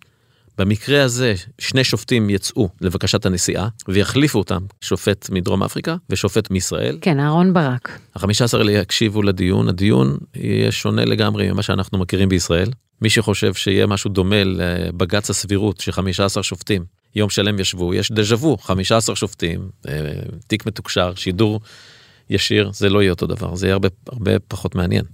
במקרה 0.59 1.03
הזה 1.03 1.35
שני 1.59 1.85
שופטים 1.85 2.31
יצאו 2.31 2.69
לבקשת 2.81 3.27
הנשיאה 3.27 3.69
ויחליפו 3.89 4.39
אותם, 4.39 4.62
שופט 4.81 5.31
מדרום 5.31 5.62
אפריקה 5.62 5.97
ושופט 6.11 6.50
מישראל. 6.50 6.99
כן, 7.00 7.21
אהרון 7.21 7.53
ברק. 7.53 7.99
החמישה 8.17 8.45
עשר 8.45 8.59
האלה 8.59 8.73
יקשיבו 8.73 9.23
לדיון, 9.23 9.69
הדיון 9.69 10.17
יהיה 10.35 10.73
שונה 10.73 11.05
לגמרי 11.05 11.53
ממה 11.53 11.62
שאנחנו 11.62 11.99
מכירים 11.99 12.29
בישראל. 12.29 12.69
מי 13.03 13.11
שחושב 13.11 13.55
שיהיה 13.55 13.87
משהו 13.87 14.11
דומה 14.11 14.45
לבג"ץ 14.45 15.31
הסבירות 15.31 15.81
שחמישה 15.81 16.25
עשר 16.25 16.43
שופטים 16.43 16.85
יום 17.14 17.31
שלם 17.31 17.59
ישבו, 17.59 17.95
יש 17.95 18.12
דז'ה 18.12 18.37
וו, 18.37 18.59
15 18.59 19.17
שופטים, 19.17 19.69
אה, 19.88 19.95
תיק 20.47 20.67
מתוקשר, 20.67 21.14
שידור 21.14 21.61
ישיר, 22.31 22.71
זה 22.73 22.88
לא 22.88 23.02
יהיה 23.02 23.12
אותו 23.12 23.26
דבר, 23.26 23.55
זה 23.55 23.67
יהיה 23.67 23.75
הרבה, 23.75 23.88
הרבה 24.07 24.38
פחות 24.38 24.75
מעניין. 24.75 25.05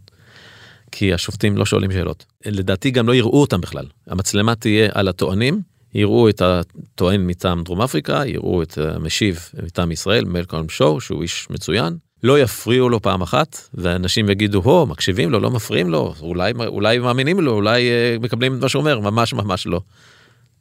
כי 0.92 1.14
השופטים 1.14 1.56
לא 1.56 1.66
שואלים 1.66 1.92
שאלות. 1.92 2.24
לדעתי 2.46 2.90
גם 2.90 3.08
לא 3.08 3.14
יראו 3.14 3.40
אותם 3.40 3.60
בכלל. 3.60 3.86
המצלמה 4.06 4.54
תהיה 4.54 4.88
על 4.94 5.08
הטוענים, 5.08 5.60
יראו 5.94 6.28
את 6.28 6.42
הטוען 6.42 7.26
מטעם 7.26 7.62
דרום 7.62 7.82
אפריקה, 7.82 8.22
יראו 8.26 8.62
את 8.62 8.78
המשיב 8.78 9.40
מטעם 9.62 9.92
ישראל, 9.92 10.24
מלקולם 10.24 10.68
שואו, 10.68 11.00
שהוא 11.00 11.22
איש 11.22 11.46
מצוין. 11.50 11.96
לא 12.22 12.40
יפריעו 12.40 12.88
לו 12.88 13.02
פעם 13.02 13.22
אחת, 13.22 13.68
ואנשים 13.74 14.30
יגידו, 14.30 14.60
הו, 14.60 14.86
מקשיבים 14.86 15.30
לו, 15.30 15.40
לא 15.40 15.50
מפריעים 15.50 15.90
לו, 15.90 16.14
אולי, 16.20 16.52
אולי 16.66 16.98
מאמינים 16.98 17.40
לו, 17.40 17.52
אולי 17.52 17.88
uh, 17.88 18.22
מקבלים 18.22 18.56
את 18.56 18.62
מה 18.62 18.68
שהוא 18.68 18.80
אומר, 18.80 19.00
ממש 19.00 19.34
ממש 19.34 19.66
לא. 19.66 19.80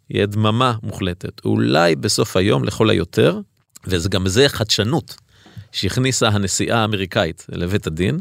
יהיה 0.10 0.26
דממה 0.26 0.74
מוחלטת. 0.84 1.46
אולי 1.46 1.96
בסוף 1.96 2.38
היום 2.38 2.64
לכל 2.64 2.90
היותר, 2.90 3.40
וזה 3.88 4.10
גם 4.10 4.28
זה 4.28 4.50
חדשנות 4.50 5.16
שהכניסה 5.72 6.28
הנשיאה 6.28 6.82
האמריקאית 6.82 7.46
לבית 7.50 7.88
הדין, 7.88 8.20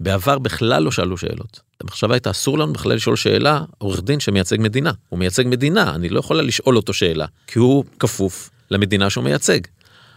בעבר 0.00 0.38
בכלל 0.38 0.82
לא 0.82 0.90
שאלו 0.90 1.18
שאלות. 1.18 1.60
המחשבה 1.80 2.14
הייתה 2.14 2.30
אסור 2.30 2.58
לנו 2.58 2.72
בכלל 2.72 2.94
לשאול 2.94 3.16
שאלה 3.16 3.64
עורך 3.78 4.02
דין 4.02 4.20
שמייצג 4.20 4.56
מדינה. 4.60 4.92
הוא 5.08 5.18
מייצג 5.18 5.44
מדינה, 5.46 5.94
אני 5.94 6.08
לא 6.08 6.20
יכולה 6.20 6.42
לשאול 6.42 6.76
אותו 6.76 6.92
שאלה, 6.92 7.26
כי 7.46 7.58
הוא 7.58 7.84
כפוף 7.98 8.50
למדינה 8.70 9.10
שהוא 9.10 9.24
מייצג. 9.24 9.60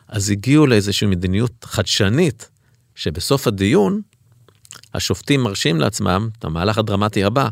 אז 0.07 0.29
הגיעו 0.29 0.67
לאיזושהי 0.67 1.07
מדיניות 1.07 1.65
חדשנית, 1.65 2.49
שבסוף 2.95 3.47
הדיון 3.47 4.01
השופטים 4.93 5.43
מרשים 5.43 5.79
לעצמם 5.79 6.29
את 6.39 6.45
המהלך 6.45 6.77
הדרמטי 6.77 7.23
הבא, 7.23 7.49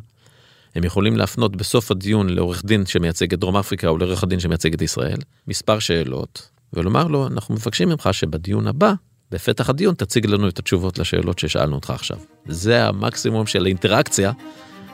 הם 0.76 0.84
יכולים 0.84 1.18
להפנות 1.18 1.56
בסוף 1.56 1.92
הדיון 1.92 2.30
לעורך 2.30 2.66
דין 2.66 2.86
שמייצג 2.86 3.34
את 3.34 3.40
דרום 3.40 3.58
אפריקה 3.58 3.88
או 3.88 3.98
לעורך 3.98 4.24
הדין 4.24 4.40
שמייצג 4.40 4.74
את 4.74 4.82
ישראל, 4.82 5.18
מספר 5.48 5.80
שאלות, 5.80 6.50
ולומר 6.74 7.08
לו, 7.08 7.28
אנחנו 7.28 7.56
מבקשים 7.56 7.90
ממך 7.90 8.10
שבדיון 8.12 8.68
הבא, 8.68 8.94
בפתח 9.32 9.70
הדיון 9.70 9.96
תציג 9.96 10.26
לנו 10.26 10.48
את 10.48 10.60
התשובות 10.60 11.00
לשאלות 11.00 11.40
ששאלנו 11.40 11.76
אותך 11.76 11.90
עכשיו. 11.90 12.18
זה 12.48 12.88
המקסימום 12.88 13.46
של 13.46 13.66
האינטראקציה 13.66 14.32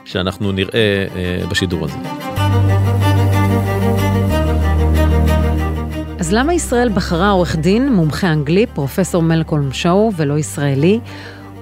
שאנחנו 0.04 0.52
נראה 0.52 1.06
אה, 1.14 1.46
בשידור 1.48 1.84
הזה. 1.84 1.96
אז 6.18 6.32
למה 6.32 6.54
ישראל 6.54 6.88
בחרה 6.88 7.30
עורך 7.30 7.56
דין, 7.56 7.92
מומחה 7.92 8.32
אנגלי, 8.32 8.66
פרופסור 8.74 9.22
מלקולם 9.22 9.72
שואו, 9.72 10.12
ולא 10.16 10.38
ישראלי? 10.38 11.00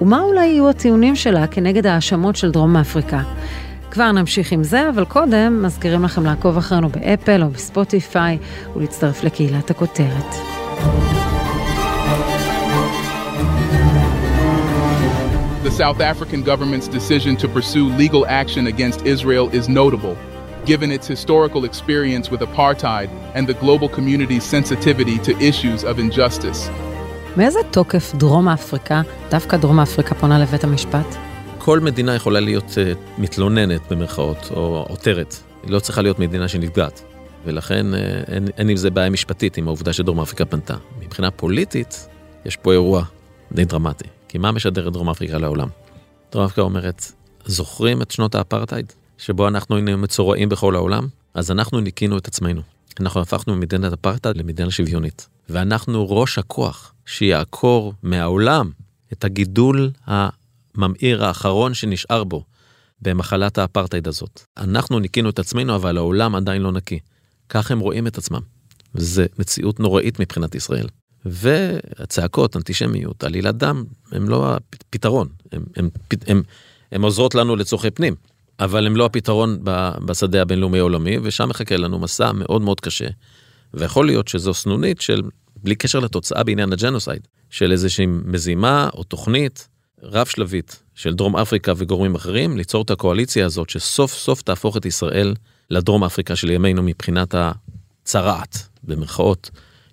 ומה 0.01 0.21
אולי 0.21 0.45
יהיו 0.45 0.69
הטיעונים 0.69 1.15
שלה 1.15 1.47
כנגד 1.47 1.85
ההאשמות 1.85 2.35
של 2.35 2.51
דרום 2.51 2.77
אפריקה? 2.77 3.21
כבר 3.95 4.11
נמשיך 4.11 4.51
עם 4.51 4.63
זה, 4.63 4.89
אבל 4.89 5.05
קודם 5.05 5.63
מזכירים 5.63 6.03
לכם 6.03 6.25
לעקוב 6.25 6.57
אחרינו 6.57 6.89
באפל 6.89 7.43
או 7.43 7.49
בספוטיפיי 7.49 8.37
ולהצטרף 8.75 9.23
לקהילת 9.23 9.69
הכותרת. 9.71 10.35
The 15.63 15.71
South 15.71 16.01
African 16.01 16.43
government's 16.43 16.89
decision 16.89 17.37
to 17.37 17.47
pursue 17.47 17.85
legal 18.03 18.25
action 18.25 18.67
against 18.67 18.99
Israel 19.05 19.49
is 19.59 19.69
notable, 19.69 20.15
given 20.65 20.91
its 20.91 21.07
historical 21.07 21.63
experience 21.63 22.29
with 22.31 22.41
apartheid 22.41 23.09
and 23.35 23.47
the 23.47 23.57
global 23.63 23.87
community's 23.97 24.43
sensitivity 24.55 25.17
to 25.27 25.31
issues 25.49 25.83
of 25.83 25.99
injustice. 25.99 26.69
מאיזה 27.37 27.59
תוקף 27.71 28.15
דרום 28.15 28.47
אפריקה, 28.49 29.01
דווקא 29.29 29.57
דרום 29.57 29.79
אפריקה 29.79 30.15
פונה 30.15 30.39
לבית 30.39 30.63
המשפט? 30.63 31.34
כל 31.65 31.79
מדינה 31.79 32.15
יכולה 32.15 32.39
להיות 32.39 32.63
uh, 32.63 33.21
מתלוננת 33.21 33.81
במרכאות, 33.91 34.37
או 34.51 34.85
עותרת. 34.89 35.35
היא 35.63 35.71
לא 35.71 35.79
צריכה 35.79 36.01
להיות 36.01 36.19
מדינה 36.19 36.47
שנפגעת. 36.47 37.03
ולכן 37.45 37.85
uh, 37.93 37.97
אין, 38.31 38.47
אין 38.57 38.69
עם 38.69 38.77
זה 38.77 38.89
בעיה 38.89 39.09
משפטית 39.09 39.57
עם 39.57 39.67
העובדה 39.67 39.93
שדרום 39.93 40.19
אפריקה 40.19 40.45
פנתה. 40.45 40.75
מבחינה 40.99 41.31
פוליטית, 41.31 42.07
יש 42.45 42.55
פה 42.55 42.71
אירוע 42.71 43.03
די 43.51 43.65
דרמטי. 43.65 44.05
כי 44.27 44.37
מה 44.37 44.51
משדרת 44.51 44.93
דרום 44.93 45.09
אפריקה 45.09 45.37
לעולם? 45.37 45.67
דרום 46.31 46.45
אפריקה 46.45 46.61
אומרת, 46.61 47.11
זוכרים 47.45 48.01
את 48.01 48.11
שנות 48.11 48.35
האפרטהייד? 48.35 48.93
שבו 49.17 49.47
אנחנו 49.47 49.75
היינו 49.75 49.97
מצורעים 49.97 50.49
בכל 50.49 50.75
העולם? 50.75 51.07
אז 51.33 51.51
אנחנו 51.51 51.79
ניקינו 51.79 52.17
את 52.17 52.27
עצמנו. 52.27 52.61
אנחנו 52.99 53.21
הפכנו 53.21 53.55
ממדינת 53.55 53.93
אפרטהייד 53.93 54.37
למדינה 54.37 54.71
שוויונית. 54.71 55.27
ואנחנו 55.49 56.09
ראש 56.09 56.37
הכוח 56.37 56.93
שיעקור 57.05 57.93
מהעולם 58.03 58.71
את 59.13 59.23
הגידול 59.23 59.91
ה... 60.07 60.44
הממאיר 60.77 61.25
האחרון 61.25 61.73
שנשאר 61.73 62.23
בו 62.23 62.43
במחלת 63.01 63.57
האפרטהייד 63.57 64.07
הזאת. 64.07 64.41
אנחנו 64.57 64.99
ניקינו 64.99 65.29
את 65.29 65.39
עצמנו, 65.39 65.75
אבל 65.75 65.97
העולם 65.97 66.35
עדיין 66.35 66.61
לא 66.61 66.71
נקי. 66.71 66.99
כך 67.49 67.71
הם 67.71 67.79
רואים 67.79 68.07
את 68.07 68.17
עצמם. 68.17 68.41
וזו 68.95 69.23
מציאות 69.39 69.79
נוראית 69.79 70.19
מבחינת 70.19 70.55
ישראל. 70.55 70.87
והצעקות, 71.25 72.55
אנטישמיות, 72.55 73.23
עלילת 73.23 73.57
דם, 73.57 73.83
הם 74.11 74.29
לא 74.29 74.55
הפתרון. 74.55 75.27
הם, 75.51 75.63
הם, 75.75 75.89
הם, 76.11 76.17
הם, 76.27 76.43
הם 76.91 77.01
עוזרות 77.01 77.35
לנו 77.35 77.55
לצורכי 77.55 77.91
פנים, 77.91 78.15
אבל 78.59 78.85
הם 78.87 78.95
לא 78.95 79.05
הפתרון 79.05 79.59
בשדה 80.05 80.41
הבינלאומי 80.41 80.79
העולמי, 80.79 81.17
ושם 81.23 81.49
מחכה 81.49 81.77
לנו 81.77 81.99
מסע 81.99 82.31
מאוד 82.31 82.61
מאוד 82.61 82.79
קשה. 82.79 83.07
ויכול 83.73 84.05
להיות 84.05 84.27
שזו 84.27 84.53
סנונית 84.53 85.01
של, 85.01 85.21
בלי 85.63 85.75
קשר 85.75 85.99
לתוצאה 85.99 86.43
בעניין 86.43 86.73
הג'נוסייד, 86.73 87.27
של 87.49 87.71
איזושהי 87.71 88.05
מזימה 88.05 88.89
או 88.93 89.03
תוכנית 89.03 89.67
רב 90.11 90.25
שלבית 90.25 90.83
של 90.95 91.13
דרום 91.13 91.35
אפריקה 91.35 91.73
וגורמים 91.77 92.15
אחרים, 92.15 92.57
ליצור 92.57 92.81
את 92.81 92.91
הקואליציה 92.91 93.45
הזאת 93.45 93.69
שסוף 93.69 94.13
סוף 94.13 94.41
תהפוך 94.41 94.77
את 94.77 94.85
ישראל 94.85 95.33
לדרום 95.69 96.03
אפריקה 96.03 96.35
של 96.35 96.49
ימינו 96.49 96.83
מבחינת 96.83 97.35
הצרעת, 97.37 98.67
במרכאות. 98.83 99.49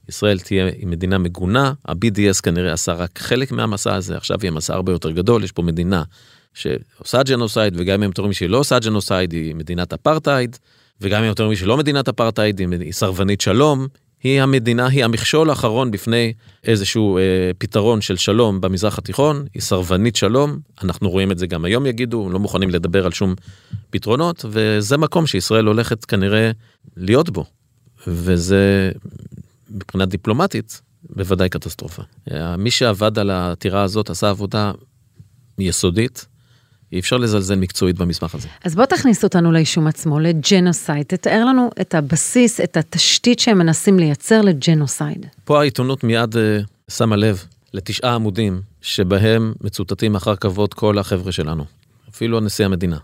ישראל 0.08 0.38
תהיה 0.38 0.70
מדינה 0.82 1.18
מגונה, 1.18 1.72
ה-BDS 1.84 2.40
כנראה 2.42 2.72
עשה 2.72 2.92
רק 2.92 3.18
חלק 3.18 3.52
מהמסע 3.52 3.94
הזה, 3.94 4.16
עכשיו 4.16 4.38
יהיה 4.42 4.50
מסע 4.50 4.74
הרבה 4.74 4.92
יותר 4.92 5.10
גדול, 5.10 5.44
יש 5.44 5.52
פה 5.52 5.62
מדינה 5.62 6.02
שעושה 6.54 7.22
ג'נוסייד, 7.22 7.74
וגם 7.76 7.94
אם 7.94 8.02
הם 8.02 8.10
אומרים 8.18 8.32
שהיא 8.32 8.48
לא 8.48 8.58
עושה 8.58 8.78
ג'נוסייד, 8.78 9.32
היא 9.32 9.54
מדינת 9.54 9.92
אפרטהייד, 9.92 10.56
וגם 11.00 11.22
אם 11.22 11.28
הם 11.28 11.34
אומרים 11.38 11.56
שהיא 11.56 11.68
לא 11.68 11.76
מדינת 11.76 12.08
אפרטהייד, 12.08 12.58
היא 12.58 12.92
סרבנית 12.92 13.40
שלום, 13.40 13.86
היא 14.22 14.42
המדינה, 14.42 14.86
היא 14.86 15.04
המכשול 15.04 15.50
האחרון 15.50 15.90
בפני 15.90 16.32
איזשהו 16.64 17.18
אה, 17.18 17.22
פתרון 17.58 18.00
של 18.00 18.16
שלום 18.16 18.60
במזרח 18.60 18.98
התיכון, 18.98 19.46
היא 19.54 19.62
סרבנית 19.62 20.16
שלום, 20.16 20.58
אנחנו 20.82 21.10
רואים 21.10 21.32
את 21.32 21.38
זה 21.38 21.46
גם 21.46 21.64
היום 21.64 21.86
יגידו, 21.86 22.30
לא 22.30 22.38
מוכנים 22.38 22.70
לדבר 22.70 23.06
על 23.06 23.12
שום 23.12 23.34
פתרונות, 23.90 24.44
וזה 24.48 24.96
מקום 24.96 25.26
שישראל 25.26 25.66
הולכת 25.66 26.04
כנראה 26.04 26.50
להיות 26.96 27.30
בו, 27.30 27.44
וזה 28.06 28.92
מבחינה 29.70 30.06
דיפלומטית 30.06 30.80
בוודאי 31.10 31.48
קטסטרופה. 31.48 32.02
אה, 32.32 32.56
מי 32.56 32.70
שעבד 32.70 33.18
על 33.18 33.30
העתירה 33.30 33.82
הזאת 33.82 34.10
עשה 34.10 34.30
עבודה 34.30 34.72
יסודית, 35.58 36.26
אי 36.92 37.00
אפשר 37.00 37.16
לזלזל 37.16 37.54
מקצועית 37.54 37.98
במסמך 37.98 38.34
הזה. 38.34 38.48
אז 38.64 38.74
בוא 38.74 38.84
תכניס 38.84 39.24
אותנו 39.24 39.52
לאישום 39.52 39.86
עצמו, 39.86 40.20
לג'נוסייד. 40.20 41.06
תתאר 41.06 41.44
לנו 41.44 41.70
את 41.80 41.94
הבסיס, 41.94 42.60
את 42.60 42.76
התשתית 42.76 43.38
שהם 43.38 43.58
מנסים 43.58 43.98
לייצר 43.98 44.40
לג'נוסייד. 44.40 45.26
פה 45.44 45.60
העיתונות 45.60 46.04
מיד 46.04 46.34
אה, 46.34 46.38
שמה 46.90 47.16
לב 47.16 47.44
לתשעה 47.74 48.14
עמודים 48.14 48.60
שבהם 48.80 49.52
מצוטטים 49.60 50.14
אחר 50.14 50.36
כבוד 50.36 50.74
כל 50.74 50.98
החבר'ה 50.98 51.32
שלנו, 51.32 51.64
אפילו 52.10 52.40
נשיא 52.40 52.64
המדינה. 52.64 52.98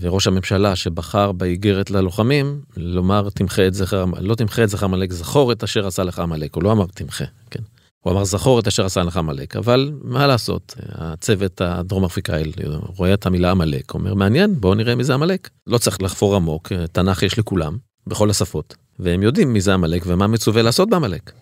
וראש 0.00 0.26
הממשלה 0.26 0.76
שבחר 0.76 1.32
באיגרת 1.32 1.90
ללוחמים 1.90 2.60
לומר 2.76 3.28
תמחה 3.30 3.66
את 3.66 3.74
זכר, 3.74 4.04
לא 4.20 4.34
תמחה 4.34 4.64
את 4.64 4.68
זכר 4.68 4.86
עמלק, 4.86 5.12
זכור 5.12 5.52
את 5.52 5.62
אשר 5.62 5.86
עשה 5.86 6.04
לך 6.04 6.18
עמלק, 6.18 6.54
הוא 6.54 6.62
לא 6.62 6.72
אמר 6.72 6.86
תמחה, 6.94 7.24
כן. 7.50 7.62
הוא 8.02 8.12
אמר 8.12 8.24
זכור 8.24 8.60
את 8.60 8.66
אשר 8.66 8.86
עשה 8.86 9.02
לך 9.02 9.16
עמלק, 9.16 9.56
אבל 9.56 9.92
מה 10.02 10.26
לעשות, 10.26 10.74
הצוות 10.88 11.60
הדרום 11.60 12.04
אפריקאי 12.04 12.52
רואה 12.96 13.14
את 13.14 13.26
המילה 13.26 13.50
עמלק, 13.50 13.94
אומר 13.94 14.14
מעניין, 14.14 14.60
בואו 14.60 14.74
נראה 14.74 14.94
מי 14.94 15.04
זה 15.04 15.14
עמלק. 15.14 15.50
לא 15.66 15.78
צריך 15.78 16.02
לחפור 16.02 16.36
עמוק, 16.36 16.72
תנ"ך 16.92 17.22
יש 17.22 17.38
לכולם, 17.38 17.76
בכל 18.06 18.30
השפות, 18.30 18.76
והם 18.98 19.22
יודעים 19.22 19.52
מי 19.52 19.60
זה 19.60 19.74
עמלק 19.74 20.02
ומה 20.06 20.26
מצווה 20.26 20.62
לעשות 20.62 20.90
בעמלק. 20.90 21.32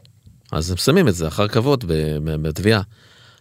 אז 0.52 0.70
הם 0.70 0.76
שמים 0.76 1.08
את 1.08 1.14
זה 1.14 1.28
אחר 1.28 1.48
כבוד 1.48 1.84
בתביעה. 2.24 2.82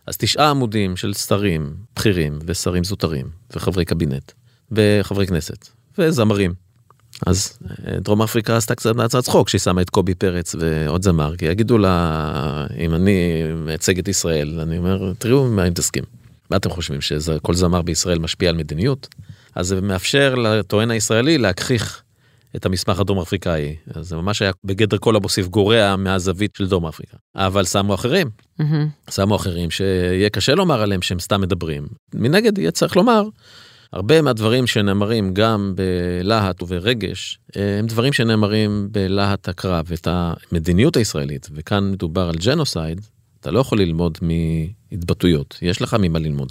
אז 0.07 0.17
תשעה 0.17 0.49
עמודים 0.49 0.97
של 0.97 1.13
שרים 1.13 1.75
בכירים 1.95 2.39
ושרים 2.45 2.83
זוטרים 2.83 3.29
וחברי 3.55 3.85
קבינט 3.85 4.31
וחברי 4.71 5.27
כנסת 5.27 5.67
וזמרים. 5.97 6.68
אז 7.25 7.59
אה, 7.87 7.99
דרום 7.99 8.21
אפריקה 8.21 8.57
עשתה 8.57 8.75
קצת 8.75 8.95
מהצעת 8.95 9.23
צחוק 9.23 9.49
שהיא 9.49 9.59
שמה 9.59 9.81
את 9.81 9.89
קובי 9.89 10.15
פרץ 10.15 10.55
ועוד 10.59 11.03
זמר 11.03 11.35
כי 11.35 11.45
יגידו 11.45 11.77
לה 11.77 12.67
אם 12.77 12.93
אני 12.93 13.43
מייצג 13.55 13.99
את 13.99 14.07
ישראל 14.07 14.59
אני 14.59 14.77
אומר 14.77 15.13
תראו 15.17 15.47
מה 15.47 15.67
אם 15.67 15.73
תסכים. 15.73 16.03
מה 16.49 16.57
אתם 16.57 16.69
חושבים 16.69 17.01
שכל 17.01 17.53
זמר 17.53 17.81
בישראל 17.81 18.19
משפיע 18.19 18.49
על 18.49 18.55
מדיניות? 18.55 19.07
אז 19.55 19.67
זה 19.67 19.81
מאפשר 19.81 20.35
לטוען 20.35 20.91
הישראלי 20.91 21.37
להכחיך 21.37 22.03
את 22.55 22.65
המסמך 22.65 22.99
הדרום 22.99 23.19
אפריקאי 23.19 23.75
אז 23.93 24.07
זה 24.07 24.15
ממש 24.15 24.41
היה 24.41 24.51
בגדר 24.63 24.97
כל 24.97 25.15
המוסיף 25.15 25.47
גורע 25.47 25.95
מהזווית 25.95 26.55
של 26.57 26.67
דרום 26.67 26.85
אפריקה 26.85 27.17
אבל 27.35 27.65
שמו 27.65 27.95
אחרים 27.95 28.29
mm-hmm. 28.61 29.11
שמו 29.11 29.35
אחרים 29.35 29.71
שיהיה 29.71 30.29
קשה 30.29 30.55
לומר 30.55 30.81
עליהם 30.81 31.01
שהם 31.01 31.19
סתם 31.19 31.41
מדברים 31.41 31.87
מנגד 32.13 32.57
יהיה 32.57 32.71
צריך 32.71 32.95
לומר. 32.95 33.23
הרבה 33.93 34.21
מהדברים 34.21 34.67
שנאמרים 34.67 35.33
גם 35.33 35.73
בלהט 35.75 36.63
וברגש 36.63 37.39
הם 37.55 37.87
דברים 37.87 38.13
שנאמרים 38.13 38.87
בלהט 38.91 39.49
הקרב 39.49 39.91
את 39.93 40.07
המדיניות 40.11 40.97
הישראלית 40.97 41.47
וכאן 41.53 41.91
מדובר 41.91 42.29
על 42.29 42.35
ג'נוסייד 42.45 43.01
אתה 43.39 43.51
לא 43.51 43.59
יכול 43.59 43.79
ללמוד 43.81 44.17
מהתבטאויות 44.21 45.59
יש 45.61 45.81
לך 45.81 45.97
ממה 45.99 46.19
ללמוד. 46.19 46.49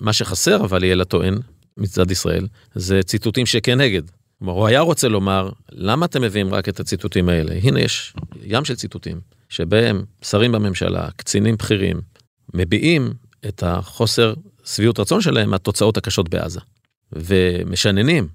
מה 0.00 0.12
שחסר 0.12 0.56
אבל 0.56 0.84
יהיה 0.84 0.94
לטוען 0.94 1.38
מצד 1.76 2.10
ישראל 2.10 2.46
זה 2.74 3.02
ציטוטים 3.02 3.46
שכנגד 3.46 4.02
כלומר, 4.38 4.52
הוא 4.52 4.66
היה 4.66 4.80
רוצה 4.80 5.08
לומר, 5.08 5.50
למה 5.72 6.06
אתם 6.06 6.22
מביאים 6.22 6.54
רק 6.54 6.68
את 6.68 6.80
הציטוטים 6.80 7.28
האלה? 7.28 7.54
הנה 7.62 7.80
יש 7.80 8.12
ים 8.42 8.64
של 8.64 8.74
ציטוטים, 8.74 9.20
שבהם 9.48 10.04
שרים 10.22 10.52
בממשלה, 10.52 11.08
קצינים 11.16 11.56
בכירים, 11.56 12.00
מביעים 12.54 13.12
את 13.48 13.62
החוסר 13.62 14.34
שביעות 14.74 15.00
רצון 15.00 15.20
שלהם 15.20 15.50
מהתוצאות 15.50 15.96
הקשות 15.96 16.28
בעזה. 16.28 16.60
ומשננים 17.12 18.28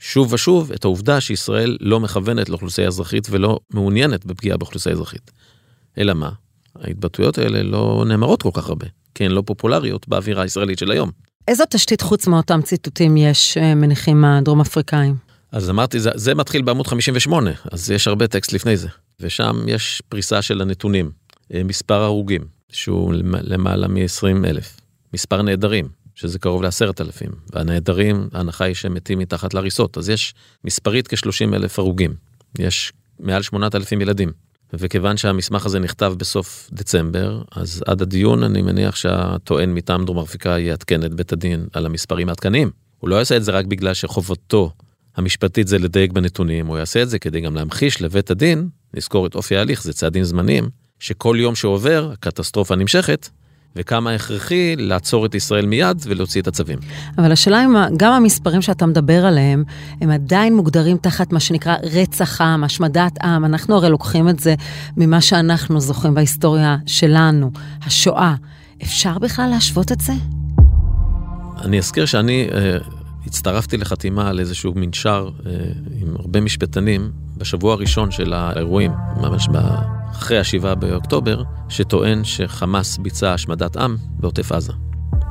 שוב 0.00 0.32
ושוב 0.32 0.72
את 0.72 0.84
העובדה 0.84 1.20
שישראל 1.20 1.76
לא 1.80 2.00
מכוונת 2.00 2.48
לאוכלוסייה 2.48 2.88
אזרחית 2.88 3.28
ולא 3.30 3.58
מעוניינת 3.70 4.26
בפגיעה 4.26 4.56
באוכלוסייה 4.56 4.94
אזרחית. 4.94 5.30
אלא 5.98 6.14
מה? 6.14 6.30
ההתבטאויות 6.80 7.38
האלה 7.38 7.62
לא 7.62 8.04
נאמרות 8.06 8.42
כל 8.42 8.50
כך 8.54 8.68
הרבה, 8.68 8.86
כי 9.14 9.24
הן 9.24 9.30
לא 9.30 9.42
פופולריות 9.46 10.08
באווירה 10.08 10.42
הישראלית 10.42 10.78
של 10.78 10.90
היום. 10.90 11.10
איזו 11.48 11.64
תשתית 11.70 12.00
חוץ 12.00 12.26
מאותם 12.26 12.62
ציטוטים 12.62 13.16
יש, 13.16 13.56
אה, 13.56 13.74
מניחים 13.74 14.24
הדרום 14.24 14.60
אפריקאים? 14.60 15.16
אז 15.52 15.70
אמרתי, 15.70 16.00
זה, 16.00 16.10
זה 16.14 16.34
מתחיל 16.34 16.62
בעמוד 16.62 16.86
58, 16.86 17.50
אז 17.72 17.90
יש 17.90 18.08
הרבה 18.08 18.26
טקסט 18.26 18.52
לפני 18.52 18.76
זה. 18.76 18.88
ושם 19.20 19.64
יש 19.66 20.02
פריסה 20.08 20.42
של 20.42 20.60
הנתונים. 20.60 21.10
אה, 21.54 21.62
מספר 21.64 22.02
הרוגים, 22.02 22.42
שהוא 22.72 23.14
למעלה 23.42 23.88
מ-20 23.88 24.46
אלף. 24.46 24.79
מספר 25.14 25.42
נעדרים, 25.42 25.88
שזה 26.14 26.38
קרוב 26.38 26.62
ל-10 26.62 26.90
אלפים. 27.00 27.30
והנעדרים, 27.52 28.28
ההנחה 28.32 28.64
היא 28.64 28.74
שהם 28.74 28.94
מתים 28.94 29.18
מתחת 29.18 29.54
להריסות. 29.54 29.98
אז 29.98 30.08
יש 30.08 30.34
מספרית 30.64 31.08
כ-30 31.08 31.54
אלף 31.54 31.78
הרוגים. 31.78 32.14
יש 32.58 32.92
מעל 33.20 33.42
8,000 33.42 34.00
ילדים. 34.00 34.32
וכיוון 34.72 35.16
שהמסמך 35.16 35.66
הזה 35.66 35.78
נכתב 35.78 36.14
בסוף 36.18 36.70
דצמבר, 36.72 37.42
אז 37.52 37.82
עד 37.86 38.02
הדיון 38.02 38.42
אני 38.42 38.62
מניח 38.62 38.96
שהטוען 38.96 39.74
מטעם 39.74 40.04
דרום 40.04 40.18
אפריקה 40.18 40.58
יעדכן 40.58 41.04
את 41.04 41.14
בית 41.14 41.32
הדין 41.32 41.66
על 41.72 41.86
המספרים 41.86 42.28
העדכניים. 42.28 42.70
הוא 42.98 43.10
לא 43.10 43.16
יעשה 43.16 43.36
את 43.36 43.44
זה 43.44 43.52
רק 43.52 43.64
בגלל 43.64 43.94
שחובתו 43.94 44.72
המשפטית 45.16 45.68
זה 45.68 45.78
לדייק 45.78 46.12
בנתונים, 46.12 46.66
הוא 46.66 46.78
יעשה 46.78 47.02
את 47.02 47.10
זה 47.10 47.18
כדי 47.18 47.40
גם 47.40 47.54
להמחיש 47.54 48.02
לבית 48.02 48.30
הדין, 48.30 48.68
לזכור 48.94 49.26
את 49.26 49.34
אופי 49.34 49.56
ההליך, 49.56 49.82
זה 49.82 49.92
צעדים 49.92 50.24
זמניים, 50.24 50.68
שכל 51.00 51.36
יום 51.38 51.54
שעובר, 51.54 52.10
הקטסטרופה 52.12 52.76
נמשכת, 52.76 53.28
וכמה 53.76 54.14
הכרחי 54.14 54.76
לעצור 54.76 55.26
את 55.26 55.34
ישראל 55.34 55.66
מיד 55.66 56.02
ולהוציא 56.06 56.40
את 56.40 56.46
הצווים. 56.46 56.78
אבל 57.18 57.32
השאלה 57.32 57.64
אם 57.64 57.96
גם 57.96 58.12
המספרים 58.12 58.62
שאתה 58.62 58.86
מדבר 58.86 59.26
עליהם, 59.26 59.64
הם 60.00 60.10
עדיין 60.10 60.56
מוגדרים 60.56 60.96
תחת 60.96 61.32
מה 61.32 61.40
שנקרא 61.40 61.76
רצח 61.82 62.40
עם, 62.40 62.64
השמדת 62.64 63.22
עם. 63.22 63.44
אנחנו 63.44 63.76
הרי 63.76 63.90
לוקחים 63.90 64.28
את 64.28 64.40
זה 64.40 64.54
ממה 64.96 65.20
שאנחנו 65.20 65.80
זוכרים 65.80 66.14
בהיסטוריה 66.14 66.76
שלנו, 66.86 67.50
השואה. 67.82 68.34
אפשר 68.82 69.18
בכלל 69.18 69.50
להשוות 69.50 69.92
את 69.92 70.00
זה? 70.00 70.12
אני 71.64 71.78
אזכיר 71.78 72.06
שאני... 72.06 72.48
אה, 72.54 72.78
הצטרפתי 73.26 73.76
לחתימה 73.76 74.28
על 74.28 74.40
איזשהו 74.40 74.72
מנשר 74.76 75.30
אה, 75.46 75.52
עם 76.00 76.16
הרבה 76.18 76.40
משפטנים 76.40 77.10
בשבוע 77.36 77.72
הראשון 77.72 78.10
של 78.10 78.32
האירועים, 78.32 78.92
ממש 79.16 79.48
אחרי 80.10 80.38
השבעה 80.38 80.74
באוקטובר, 80.74 81.42
שטוען 81.68 82.24
שחמאס 82.24 82.98
ביצע 82.98 83.32
השמדת 83.32 83.76
עם 83.76 83.96
בעוטף 84.18 84.52
עזה. 84.52 84.72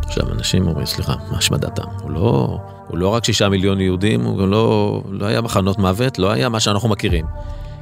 עכשיו, 0.05 0.31
אנשים 0.31 0.67
אומרים, 0.67 0.85
סליחה, 0.85 1.15
מה 1.31 1.37
השמדת 1.37 1.79
עם? 1.79 1.89
הוא 2.01 2.11
לא, 2.11 2.57
הוא 2.87 2.97
לא 2.97 3.07
רק 3.07 3.25
שישה 3.25 3.49
מיליון 3.49 3.81
יהודים, 3.81 4.23
הוא 4.23 4.37
גם 4.37 4.49
לא, 4.49 5.01
לא 5.09 5.25
היה 5.25 5.41
מחנות 5.41 5.77
מוות, 5.77 6.19
לא 6.19 6.31
היה 6.31 6.49
מה 6.49 6.59
שאנחנו 6.59 6.89
מכירים. 6.89 7.25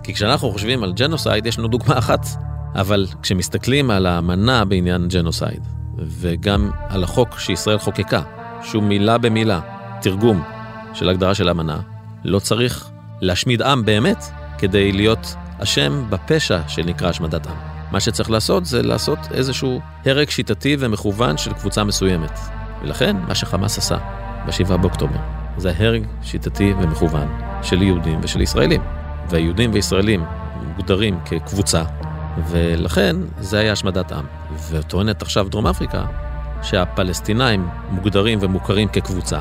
כי 0.03 0.13
כשאנחנו 0.13 0.51
חושבים 0.51 0.83
על 0.83 0.93
ג'נוסייד, 0.93 1.45
יש 1.45 1.59
לנו 1.59 1.67
דוגמה 1.67 1.97
אחת. 1.97 2.27
אבל 2.75 3.05
כשמסתכלים 3.21 3.91
על 3.91 4.05
האמנה 4.05 4.65
בעניין 4.65 5.07
ג'נוסייד, 5.07 5.67
וגם 5.97 6.71
על 6.89 7.03
החוק 7.03 7.39
שישראל 7.39 7.77
חוקקה, 7.77 8.21
שהוא 8.63 8.83
מילה 8.83 9.17
במילה 9.17 9.59
תרגום 10.01 10.43
של 10.93 11.09
הגדרה 11.09 11.35
של 11.35 11.49
אמנה, 11.49 11.79
לא 12.23 12.39
צריך 12.39 12.89
להשמיד 13.21 13.61
עם 13.61 13.85
באמת 13.85 14.25
כדי 14.57 14.91
להיות 14.91 15.35
אשם 15.63 16.05
בפשע 16.09 16.59
שנקרא 16.67 17.09
השמדת 17.09 17.47
עם. 17.47 17.55
מה 17.91 17.99
שצריך 17.99 18.31
לעשות 18.31 18.65
זה 18.65 18.81
לעשות 18.81 19.19
איזשהו 19.31 19.81
הרג 20.05 20.29
שיטתי 20.29 20.77
ומכוון 20.79 21.37
של 21.37 21.53
קבוצה 21.53 21.83
מסוימת. 21.83 22.39
ולכן, 22.81 23.17
מה 23.27 23.35
שחמאס 23.35 23.77
עשה 23.77 23.97
ב-7 24.45 24.77
באוקטובר, 24.77 25.19
זה 25.57 25.73
הרג 25.77 26.03
שיטתי 26.21 26.73
ומכוון 26.81 27.27
של 27.61 27.81
יהודים 27.81 28.19
ושל 28.23 28.41
ישראלים. 28.41 28.81
והיהודים 29.29 29.71
וישראלים 29.73 30.25
מוגדרים 30.63 31.19
כקבוצה, 31.25 31.83
ולכן 32.49 33.15
זה 33.39 33.59
היה 33.59 33.71
השמדת 33.71 34.11
עם. 34.11 34.25
וטוענת 34.69 35.21
עכשיו 35.21 35.49
דרום 35.49 35.67
אפריקה 35.67 36.05
שהפלסטינאים 36.61 37.67
מוגדרים 37.89 38.39
ומוכרים 38.41 38.87
כקבוצה, 38.87 39.39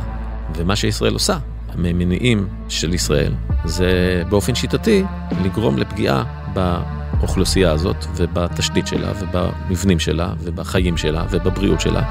ומה 0.56 0.76
שישראל 0.76 1.12
עושה, 1.12 1.38
ממניעים 1.76 2.48
של 2.68 2.94
ישראל, 2.94 3.32
זה 3.64 4.22
באופן 4.28 4.54
שיטתי 4.54 5.04
לגרום 5.44 5.78
לפגיעה 5.78 6.24
באוכלוסייה 6.52 7.72
הזאת 7.72 7.96
ובתשתית 8.16 8.86
שלה 8.86 9.12
ובמבנים 9.20 9.98
שלה 9.98 10.32
ובחיים 10.40 10.96
שלה 10.96 11.24
ובבריאות 11.30 11.80
שלה. 11.80 12.02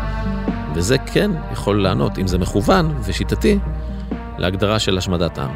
וזה 0.75 0.97
כן 0.97 1.31
יכול 1.51 1.83
לענות, 1.83 2.19
אם 2.19 2.27
זה 2.27 2.37
מכוון 2.37 2.95
ושיטתי, 3.03 3.59
להגדרה 4.37 4.79
של 4.79 4.97
השמדת 4.97 5.39
עם. 5.39 5.49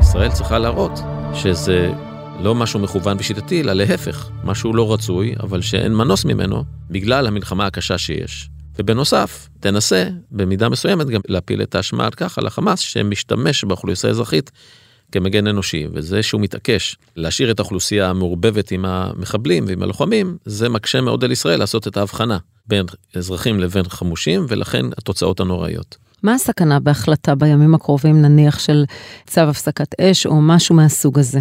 ישראל 0.00 0.30
צריכה 0.30 0.58
להראות 0.58 1.00
שזה 1.34 1.92
לא 2.40 2.54
משהו 2.54 2.80
מכוון 2.80 3.16
ושיטתי, 3.20 3.60
אלא 3.60 3.72
להפך, 3.72 4.30
משהו 4.44 4.74
לא 4.74 4.92
רצוי, 4.92 5.34
אבל 5.42 5.60
שאין 5.60 5.94
מנוס 5.94 6.24
ממנו 6.24 6.64
בגלל 6.90 7.26
המלחמה 7.26 7.66
הקשה 7.66 7.98
שיש. 7.98 8.50
ובנוסף, 8.78 9.48
תנסה 9.60 10.08
במידה 10.30 10.68
מסוימת 10.68 11.06
גם 11.06 11.20
להפיל 11.28 11.62
את 11.62 11.74
האשמה 11.74 12.04
על 12.04 12.10
כך, 12.10 12.38
על 12.38 12.46
החמאס, 12.46 12.80
שמשתמש 12.80 13.64
באוכלוסייה 13.64 14.10
האזרחית 14.10 14.50
כמגן 15.12 15.46
אנושי, 15.46 15.86
וזה 15.92 16.22
שהוא 16.22 16.40
מתעקש 16.40 16.96
להשאיר 17.16 17.50
את 17.50 17.58
האוכלוסייה 17.58 18.10
המעורבבת 18.10 18.70
עם 18.70 18.84
המחבלים 18.84 19.64
ועם 19.68 19.82
הלוחמים, 19.82 20.36
זה 20.44 20.68
מקשה 20.68 21.00
מאוד 21.00 21.24
על 21.24 21.32
ישראל 21.32 21.58
לעשות 21.58 21.88
את 21.88 21.96
ההבחנה 21.96 22.38
בין 22.66 22.86
אזרחים 23.14 23.60
לבין 23.60 23.84
חמושים, 23.88 24.46
ולכן 24.48 24.86
התוצאות 24.98 25.40
הנוראיות. 25.40 25.96
מה 26.22 26.34
הסכנה 26.34 26.80
בהחלטה 26.80 27.34
בימים 27.34 27.74
הקרובים, 27.74 28.22
נניח, 28.22 28.58
של 28.58 28.84
צו 29.26 29.40
הפסקת 29.40 30.00
אש 30.00 30.26
או 30.26 30.40
משהו 30.40 30.74
מהסוג 30.74 31.18
הזה? 31.18 31.40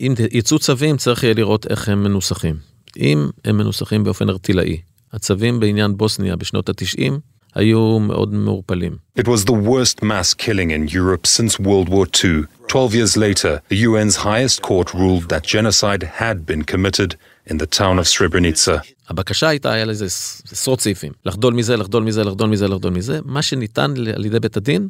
אם 0.00 0.14
יצאו 0.32 0.58
צווים, 0.58 0.96
צריך 0.96 1.22
יהיה 1.22 1.34
לראות 1.34 1.66
איך 1.66 1.88
הם 1.88 2.02
מנוסחים. 2.02 2.56
אם 2.96 3.28
הם 3.44 3.56
מנוסחים 3.56 4.04
באופן 4.04 4.28
ארטילאי, 4.30 4.80
הצווים 5.12 5.60
בעניין 5.60 5.96
בוסניה 5.96 6.36
בשנות 6.36 6.68
ה-90 6.68 7.12
היו 7.54 7.98
מאוד 7.98 8.34
מעורפלים. 8.34 8.96
It 9.18 9.22
was 9.22 9.44
the 9.44 9.52
worst 9.52 10.02
mass 10.02 10.34
killing 10.34 10.70
in 10.70 10.94
Europe 10.94 11.26
since 11.26 11.58
World 11.58 11.88
War 11.88 12.06
II. 12.24 12.44
Twelve 12.68 12.94
years 12.94 13.16
later, 13.16 13.52
the 13.68 13.78
UN's 13.88 14.16
highest 14.16 14.62
court 14.62 14.88
ruled 14.94 15.24
that 15.32 15.42
genocide 15.54 16.02
had 16.22 16.36
been 16.46 16.62
committed 16.72 17.10
in 17.50 17.56
the 17.58 17.66
town 17.66 17.98
of 17.98 18.06
Srebrenica. 18.06 18.80
הבקשה 19.08 19.48
הייתה, 19.48 19.72
היה 19.72 19.84
לזה 19.84 20.06
עשרות 20.52 20.80
סעיפים, 20.80 21.12
לחדול 21.26 21.54
מזה, 21.54 21.76
לחדול 21.76 22.02
מזה, 22.02 22.24
לחדול 22.24 22.50
מזה, 22.50 22.68
לחדול 22.68 22.92
מזה. 22.92 23.20
מה 23.24 23.42
שניתן 23.42 23.94
על 24.14 24.24
ידי 24.24 24.40
בית 24.40 24.56
הדין, 24.56 24.88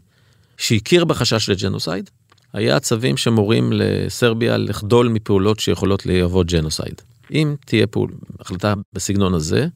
שהכיר 0.56 1.04
בחשש 1.04 1.48
לג'נוסייד, 1.48 2.10
היה 2.52 2.80
צווים 2.80 3.16
שמורים 3.16 3.72
לסרביה 3.72 4.56
לחדול 4.56 5.08
מפעולות 5.08 5.60
שיכולות 5.60 6.06
להוות 6.06 6.46
ג'נוסייד. 6.46 7.02
אם 7.32 7.54
תהיה 7.66 7.86
פעול, 7.86 8.10
החלטה 8.40 8.74
בסגנון 8.92 9.34
הזה, 9.34 9.66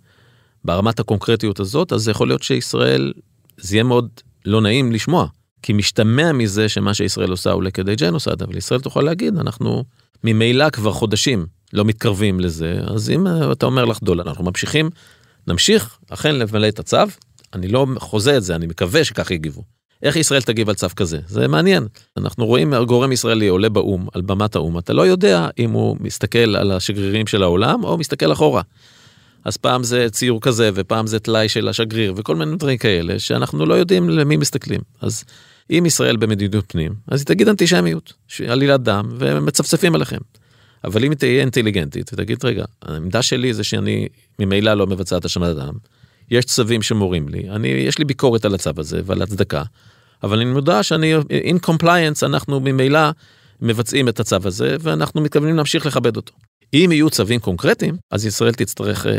ברמת 0.64 1.00
הקונקרטיות 1.00 1.61
הזאת, 1.61 1.92
אז 1.92 2.03
זה 2.03 2.11
יכול 2.11 2.29
להיות 2.29 2.42
שישראל, 2.42 3.12
זה 3.57 3.77
יהיה 3.77 3.85
מאוד 3.85 4.09
לא 4.44 4.61
נעים 4.61 4.92
לשמוע, 4.92 5.27
כי 5.62 5.72
משתמע 5.72 6.33
מזה 6.33 6.68
שמה 6.68 6.94
שישראל 6.94 7.31
עושה 7.31 7.50
עולה 7.50 7.70
כדי 7.70 7.96
ג'נוסייד, 7.96 8.42
אבל 8.42 8.57
ישראל 8.57 8.81
תוכל 8.81 9.00
להגיד, 9.00 9.38
אנחנו 9.38 9.85
ממילא 10.24 10.70
כבר 10.70 10.92
חודשים 10.92 11.46
לא 11.72 11.85
מתקרבים 11.85 12.40
לזה, 12.40 12.81
אז 12.87 13.11
אם 13.11 13.27
אתה 13.53 13.66
אומר 13.66 13.85
לחדול, 13.85 14.20
אנחנו 14.20 14.44
ממשיכים, 14.44 14.90
נמשיך 15.46 15.98
אכן 16.11 16.37
למלא 16.37 16.68
את 16.68 16.79
הצו, 16.79 16.96
אני 17.55 17.68
לא 17.68 17.87
חוזה 17.98 18.37
את 18.37 18.42
זה, 18.42 18.55
אני 18.55 18.66
מקווה 18.66 19.05
שכך 19.05 19.31
יגיבו. 19.31 19.62
איך 20.03 20.16
ישראל 20.16 20.42
תגיב 20.42 20.68
על 20.68 20.74
צו 20.74 20.87
כזה? 20.96 21.18
זה 21.27 21.48
מעניין. 21.48 21.87
אנחנו 22.16 22.46
רואים 22.46 22.74
גורם 22.74 23.12
ישראלי 23.12 23.48
עולה 23.48 23.68
באו"ם, 23.68 24.07
על 24.14 24.20
במת 24.20 24.57
האו"ם, 24.57 24.79
אתה 24.79 24.92
לא 24.92 25.07
יודע 25.07 25.48
אם 25.59 25.70
הוא 25.70 25.96
מסתכל 26.00 26.57
על 26.57 26.70
השגרירים 26.70 27.27
של 27.27 27.42
העולם 27.42 27.85
או 27.85 27.98
מסתכל 27.98 28.33
אחורה. 28.33 28.62
אז 29.44 29.57
פעם 29.57 29.85
זה 29.85 30.07
ציור 30.11 30.40
כזה 30.40 30.70
ופעם 30.74 31.07
זה 31.07 31.18
טלאי 31.18 31.48
של 31.48 31.68
השגריר 31.68 32.14
וכל 32.16 32.37
מיני 32.37 32.57
דברים 32.57 32.78
כאלה 32.78 33.18
שאנחנו 33.18 33.66
לא 33.66 33.74
יודעים 33.74 34.11
למי 34.11 34.37
מסתכלים. 34.37 34.80
אז 35.00 35.24
אם 35.70 35.87
ישראל 35.87 36.16
במדיניות 36.16 36.64
פנים, 36.68 36.94
אז 37.09 37.20
היא 37.20 37.26
תגיד 37.26 37.48
אנטישמיות, 37.48 38.12
עלילת 38.48 38.83
דם 38.83 39.09
ומצפצפים 39.18 39.94
עליכם. 39.94 40.18
אבל 40.85 41.04
אם 41.04 41.11
היא 41.11 41.18
תהיה 41.18 41.40
אינטליגנטית 41.40 42.11
ותגיד 42.12 42.44
רגע, 42.44 42.64
העמדה 42.83 43.22
שלי 43.22 43.54
זה 43.54 43.64
שאני 43.64 44.09
ממילא 44.38 44.74
לא 44.74 44.87
מבצעת 44.87 45.24
השמדת 45.24 45.57
דם, 45.57 45.74
יש 46.30 46.44
צווים 46.44 46.83
שמורים 46.83 47.28
לי, 47.28 47.50
אני, 47.50 47.68
יש 47.68 47.98
לי 47.98 48.04
ביקורת 48.04 48.44
על 48.44 48.54
הצו 48.54 48.70
הזה 48.76 49.00
ועל 49.04 49.22
הצדקה, 49.22 49.62
אבל 50.22 50.37
אני 50.40 50.50
מודע 50.50 50.83
שאני 50.83 51.14
in 51.18 51.70
compliance 51.70 52.26
אנחנו 52.26 52.61
ממילא 52.61 53.00
מבצעים 53.61 54.09
את 54.09 54.20
הצו 54.20 54.37
הזה 54.44 54.76
ואנחנו 54.80 55.20
מתכוונים 55.20 55.57
להמשיך 55.57 55.87
לכבד 55.87 56.16
אותו. 56.16 56.33
אם 56.75 56.93
יהיו 56.93 57.11
צווים 57.11 57.41
קונקרטיים, 57.41 57.97
אז 58.11 58.27
ישראל 58.27 58.53
תצטרך 58.53 59.07
אה, 59.07 59.13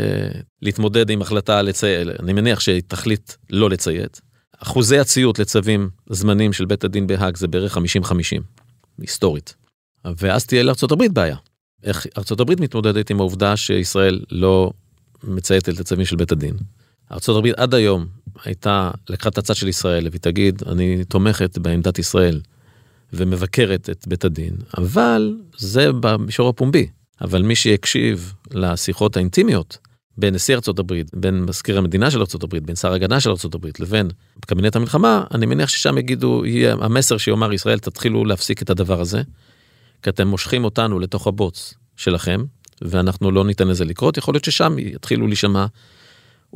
להתמודד 0.62 1.10
עם 1.10 1.22
החלטה 1.22 1.62
לציית, 1.62 2.08
אני 2.20 2.32
מניח 2.32 2.60
שהיא 2.60 2.82
תחליט 2.86 3.32
לא 3.50 3.70
לציית. 3.70 4.20
אחוזי 4.58 4.98
הציות 4.98 5.38
לצווים 5.38 5.90
זמנים 6.10 6.52
של 6.52 6.64
בית 6.64 6.84
הדין 6.84 7.06
בהאג 7.06 7.36
זה 7.36 7.48
בערך 7.48 7.76
50-50, 7.76 7.80
היסטורית. 8.98 9.54
ואז 10.18 10.46
תהיה 10.46 10.62
לארה"ב 10.62 11.04
בעיה. 11.12 11.36
איך 11.84 12.06
ארה"ב 12.16 12.62
מתמודדת 12.62 13.10
עם 13.10 13.20
העובדה 13.20 13.56
שישראל 13.56 14.20
לא 14.30 14.70
מצייתת 15.24 15.80
לצווים 15.80 16.06
של 16.06 16.16
בית 16.16 16.32
הדין. 16.32 16.56
ארה"ב 17.12 17.46
עד 17.56 17.74
היום 17.74 18.06
הייתה, 18.44 18.90
לקחה 19.08 19.28
את 19.28 19.38
הצד 19.38 19.54
של 19.54 19.68
ישראל 19.68 20.08
והיא 20.10 20.20
תגיד, 20.20 20.62
אני 20.66 21.04
תומכת 21.04 21.58
בעמדת 21.58 21.98
ישראל 21.98 22.40
ומבקרת 23.12 23.90
את 23.90 24.04
בית 24.08 24.24
הדין, 24.24 24.56
אבל 24.78 25.36
זה 25.56 25.92
במישור 25.92 26.48
הפומבי. 26.48 26.88
אבל 27.20 27.42
מי 27.42 27.56
שיקשיב 27.56 28.34
לשיחות 28.50 29.16
האינטימיות 29.16 29.78
בין 30.18 30.34
נשיא 30.34 30.54
ארצות 30.54 30.78
הברית, 30.78 31.10
בין 31.14 31.42
מזכיר 31.42 31.78
המדינה 31.78 32.10
של 32.10 32.20
ארצות 32.20 32.42
הברית, 32.42 32.62
בין 32.62 32.76
שר 32.76 32.92
ההגנה 32.92 33.20
של 33.20 33.30
ארצות 33.30 33.54
הברית 33.54 33.80
לבין 33.80 34.10
קבינט 34.46 34.76
המלחמה, 34.76 35.24
אני 35.34 35.46
מניח 35.46 35.68
ששם 35.68 35.98
יגידו, 35.98 36.46
יהיה 36.46 36.76
המסר 36.80 37.16
שיאמר 37.16 37.52
ישראל, 37.52 37.78
תתחילו 37.78 38.24
להפסיק 38.24 38.62
את 38.62 38.70
הדבר 38.70 39.00
הזה, 39.00 39.22
כי 40.02 40.10
אתם 40.10 40.28
מושכים 40.28 40.64
אותנו 40.64 40.98
לתוך 40.98 41.26
הבוץ 41.26 41.74
שלכם, 41.96 42.44
ואנחנו 42.82 43.30
לא 43.30 43.44
ניתן 43.44 43.68
לזה 43.68 43.84
לקרות, 43.84 44.16
יכול 44.16 44.34
להיות 44.34 44.44
ששם 44.44 44.78
יתחילו 44.78 45.26
להישמע 45.26 45.66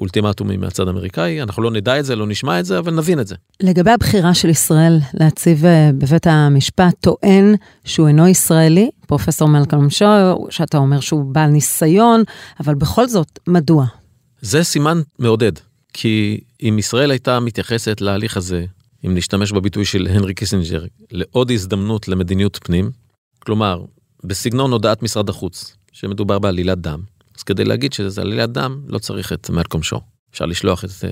אולטימטומים 0.00 0.60
מהצד 0.60 0.88
האמריקאי, 0.88 1.42
אנחנו 1.42 1.62
לא 1.62 1.70
נדע 1.70 1.98
את 1.98 2.04
זה, 2.04 2.16
לא 2.16 2.26
נשמע 2.26 2.60
את 2.60 2.64
זה, 2.64 2.78
אבל 2.78 2.94
נבין 2.94 3.20
את 3.20 3.26
זה. 3.26 3.34
לגבי 3.62 3.90
הבחירה 3.90 4.34
של 4.34 4.48
ישראל 4.48 4.98
להציב 5.14 5.64
אה, 5.64 5.90
בבית 5.98 6.26
המשפט, 6.26 6.94
טוען 7.00 7.54
שהוא 7.84 8.08
אינו 8.08 8.28
ישראלי, 8.28 8.90
פרופסור 9.06 9.48
מלקלם 9.48 9.90
שואו, 9.90 10.46
שאתה 10.50 10.78
אומר 10.78 11.00
שהוא 11.00 11.24
בעל 11.34 11.50
ניסיון, 11.50 12.22
אבל 12.60 12.74
בכל 12.74 13.08
זאת, 13.08 13.38
מדוע? 13.46 13.86
זה 14.40 14.64
סימן 14.64 15.00
מעודד, 15.18 15.52
כי 15.92 16.40
אם 16.62 16.76
ישראל 16.78 17.10
הייתה 17.10 17.40
מתייחסת 17.40 18.00
להליך 18.00 18.36
הזה, 18.36 18.64
אם 19.06 19.14
נשתמש 19.14 19.52
בביטוי 19.52 19.84
של 19.84 20.06
הנרי 20.10 20.34
קיסינג'ר, 20.34 20.84
לעוד 21.10 21.50
הזדמנות 21.50 22.08
למדיניות 22.08 22.58
פנים, 22.62 22.90
כלומר, 23.38 23.84
בסגנון 24.24 24.72
הודעת 24.72 25.02
משרד 25.02 25.28
החוץ, 25.28 25.76
שמדובר 25.92 26.38
בעלילת 26.38 26.78
דם, 26.78 27.00
אז 27.40 27.44
כדי 27.44 27.64
להגיד 27.64 27.92
שזה 27.92 28.20
עלילת 28.20 28.52
דם, 28.52 28.80
לא 28.88 28.98
צריך 28.98 29.32
את 29.32 29.50
מלקולם 29.50 29.82
שואו. 29.82 30.00
אפשר 30.32 30.46
לשלוח 30.46 30.84
את 30.84 30.90
אה, 30.90 31.04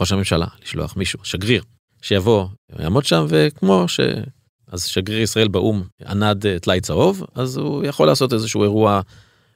ראש 0.00 0.12
הממשלה, 0.12 0.46
לשלוח 0.62 0.96
מישהו, 0.96 1.18
שגריר, 1.22 1.62
שיבוא, 2.02 2.46
יעמוד 2.78 3.04
שם, 3.04 3.26
וכמו 3.28 3.88
ש... 3.88 4.00
אז 4.68 4.84
שגריר 4.84 5.20
ישראל 5.20 5.48
באו"ם 5.48 5.82
ענד 6.06 6.46
אה, 6.46 6.48
טלאי 6.62 6.80
צהוב, 6.80 7.22
אז 7.34 7.56
הוא 7.56 7.84
יכול 7.84 8.06
לעשות 8.06 8.32
איזשהו 8.32 8.62
אירוע 8.62 9.00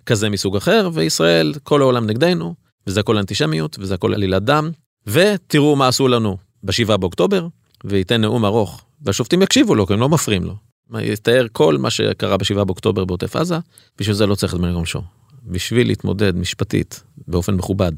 כזה 0.06 0.28
מסוג 0.28 0.56
אחר, 0.56 0.90
וישראל, 0.92 1.54
כל 1.62 1.80
העולם 1.80 2.06
נגדנו, 2.06 2.54
וזה 2.86 3.00
הכל 3.00 3.18
אנטישמיות, 3.18 3.76
וזה 3.80 3.94
הכל 3.94 4.14
עלילת 4.14 4.42
דם, 4.42 4.70
ותראו 5.06 5.76
מה 5.76 5.88
עשו 5.88 6.08
לנו 6.08 6.36
ב-7 6.62 6.96
באוקטובר, 6.96 7.46
וייתן 7.84 8.20
נאום 8.20 8.44
ארוך, 8.44 8.84
והשופטים 9.02 9.42
יקשיבו 9.42 9.74
לו, 9.74 9.86
כי 9.86 9.92
הם 9.92 10.00
לא 10.00 10.08
מפריעים 10.08 10.44
לו. 10.44 10.54
יתאר 11.00 11.46
כל 11.52 11.78
מה 11.78 11.90
שקרה 11.90 12.36
ב-7 12.36 12.64
באוקטובר 12.64 13.04
בעוטף 13.04 13.36
עזה, 13.36 13.58
בשביל 13.98 14.16
זה 14.16 14.26
לא 14.26 14.34
צריך 14.34 14.54
את 14.54 14.60
מלקום 14.60 14.86
שור. 14.86 15.02
בשביל 15.46 15.87
להתמודד 15.87 16.37
משפטית 16.37 17.03
באופן 17.29 17.55
מכובד 17.55 17.92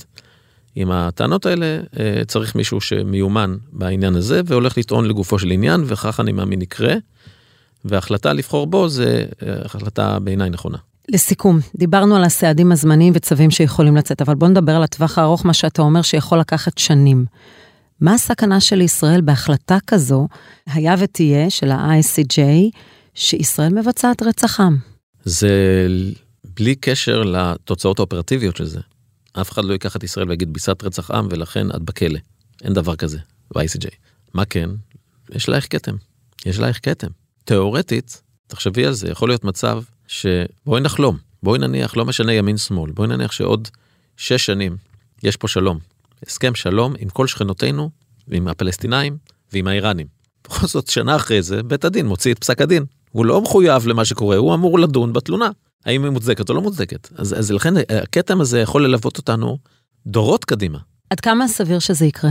עם 0.75 0.91
הטענות 0.91 1.47
האלה, 1.47 1.81
אה, 2.01 2.23
צריך 2.27 2.55
מישהו 2.55 2.81
שמיומן 2.81 3.57
בעניין 3.73 4.15
הזה 4.15 4.41
והולך 4.47 4.79
לטעון 4.79 5.05
לגופו 5.05 5.39
של 5.39 5.51
עניין, 5.51 5.83
וכך 5.87 6.21
אני 6.21 6.33
מאמין 6.33 6.63
יקרה. 6.63 6.95
וההחלטה 7.85 8.33
לבחור 8.33 8.67
בו 8.67 8.89
זה 8.89 9.25
אה, 9.43 9.55
החלטה 9.65 10.19
בעיניי 10.19 10.51
נכונה. 10.51 10.79
לסיכום, 11.09 11.59
דיברנו 11.77 12.17
על 12.17 12.25
הסעדים 12.25 12.73
הזמניים 12.73 13.13
וצווים 13.17 13.51
שיכולים 13.51 13.97
לצאת, 13.97 14.23
אבל 14.23 14.35
בוא 14.35 14.49
נדבר 14.49 14.77
על 14.77 14.83
הטווח 14.83 15.19
הארוך, 15.19 15.47
מה 15.47 15.53
שאתה 15.53 15.83
אומר 15.83 16.03
שיכול 16.03 16.39
לקחת 16.39 16.79
שנים. 16.79 17.25
מה 18.01 18.15
הסכנה 18.15 18.61
של 18.61 18.81
ישראל 18.81 19.21
בהחלטה 19.21 19.79
כזו, 19.87 20.29
היה 20.67 20.95
ותהיה, 20.99 21.51
של 21.51 21.71
ה-ICJ, 21.71 22.39
שישראל 23.15 23.75
מבצעת 23.75 24.23
רצח 24.23 24.61
עם? 24.61 24.77
זה 25.25 25.87
בלי 26.57 26.75
קשר 26.77 27.23
לתוצאות 27.23 27.99
האופרטיביות 27.99 28.57
של 28.57 28.65
זה. 28.65 28.81
אף 29.33 29.51
אחד 29.51 29.65
לא 29.65 29.73
ייקח 29.73 29.97
את 29.97 30.03
ישראל 30.05 30.29
ויגיד 30.29 30.53
ביסת 30.53 30.83
רצח 30.83 31.11
עם 31.11 31.29
ולכן 31.31 31.71
את 31.71 31.83
בכלא. 31.83 32.19
אין 32.65 32.73
דבר 32.73 32.97
כזה 32.97 33.19
ב-ICJ. 33.55 33.88
מה 34.35 34.45
כן? 34.45 34.71
יש 35.31 35.49
לה 35.49 35.57
איך 35.57 35.67
כתם. 35.71 35.97
יש 36.47 36.59
לה 36.59 36.69
איך 36.69 36.81
כתם. 36.83 37.07
תיאורטית, 37.45 38.23
תחשבי 38.47 38.87
על 38.87 38.93
זה, 38.93 39.11
יכול 39.11 39.29
להיות 39.29 39.45
מצב 39.45 39.83
שבואי 40.07 40.81
נחלום, 40.81 41.19
בואי 41.43 41.59
נניח, 41.59 41.97
לא 41.97 42.05
משנה 42.05 42.33
ימין 42.33 42.57
שמאל, 42.57 42.91
בואי 42.91 43.09
נניח 43.09 43.33
שעוד 43.33 43.69
שש 44.17 44.47
שנים 44.47 44.77
יש 45.23 45.37
פה 45.37 45.49
שלום. 45.49 45.79
הסכם 46.27 46.55
שלום 46.55 46.95
עם 46.99 47.09
כל 47.09 47.27
שכנותינו, 47.27 47.91
ועם 48.29 48.49
הפלסטינאים 48.49 49.17
ועם 49.53 49.67
האיראנים. 49.67 50.07
בכל 50.45 50.67
זאת, 50.67 50.91
שנה 50.91 51.17
אחרי 51.17 51.43
זה, 51.43 51.62
בית 51.62 51.85
הדין 51.85 52.07
מוציא 52.07 52.33
את 52.33 52.38
פסק 52.38 52.61
הדין. 52.61 52.85
הוא 53.11 53.27
לא 53.27 53.41
מחויב 53.41 53.87
למה 53.87 54.05
שקורה, 54.05 54.37
הוא 54.37 54.55
אמור 54.55 54.79
לדון 54.79 55.12
בתלונה. 55.12 55.51
האם 55.85 56.05
היא 56.05 56.11
מוצדקת 56.11 56.49
או 56.49 56.55
לא 56.55 56.61
מוצדקת. 56.61 57.09
אז, 57.16 57.38
אז 57.38 57.53
לכן 57.53 57.75
הכתם 58.03 58.40
הזה 58.40 58.61
יכול 58.61 58.85
ללוות 58.85 59.18
אותנו 59.18 59.59
דורות 60.07 60.45
קדימה. 60.45 60.79
עד 61.11 61.21
כמה 61.21 61.49
סביר 61.49 61.79
שזה 61.79 62.07
יקרה? 62.07 62.31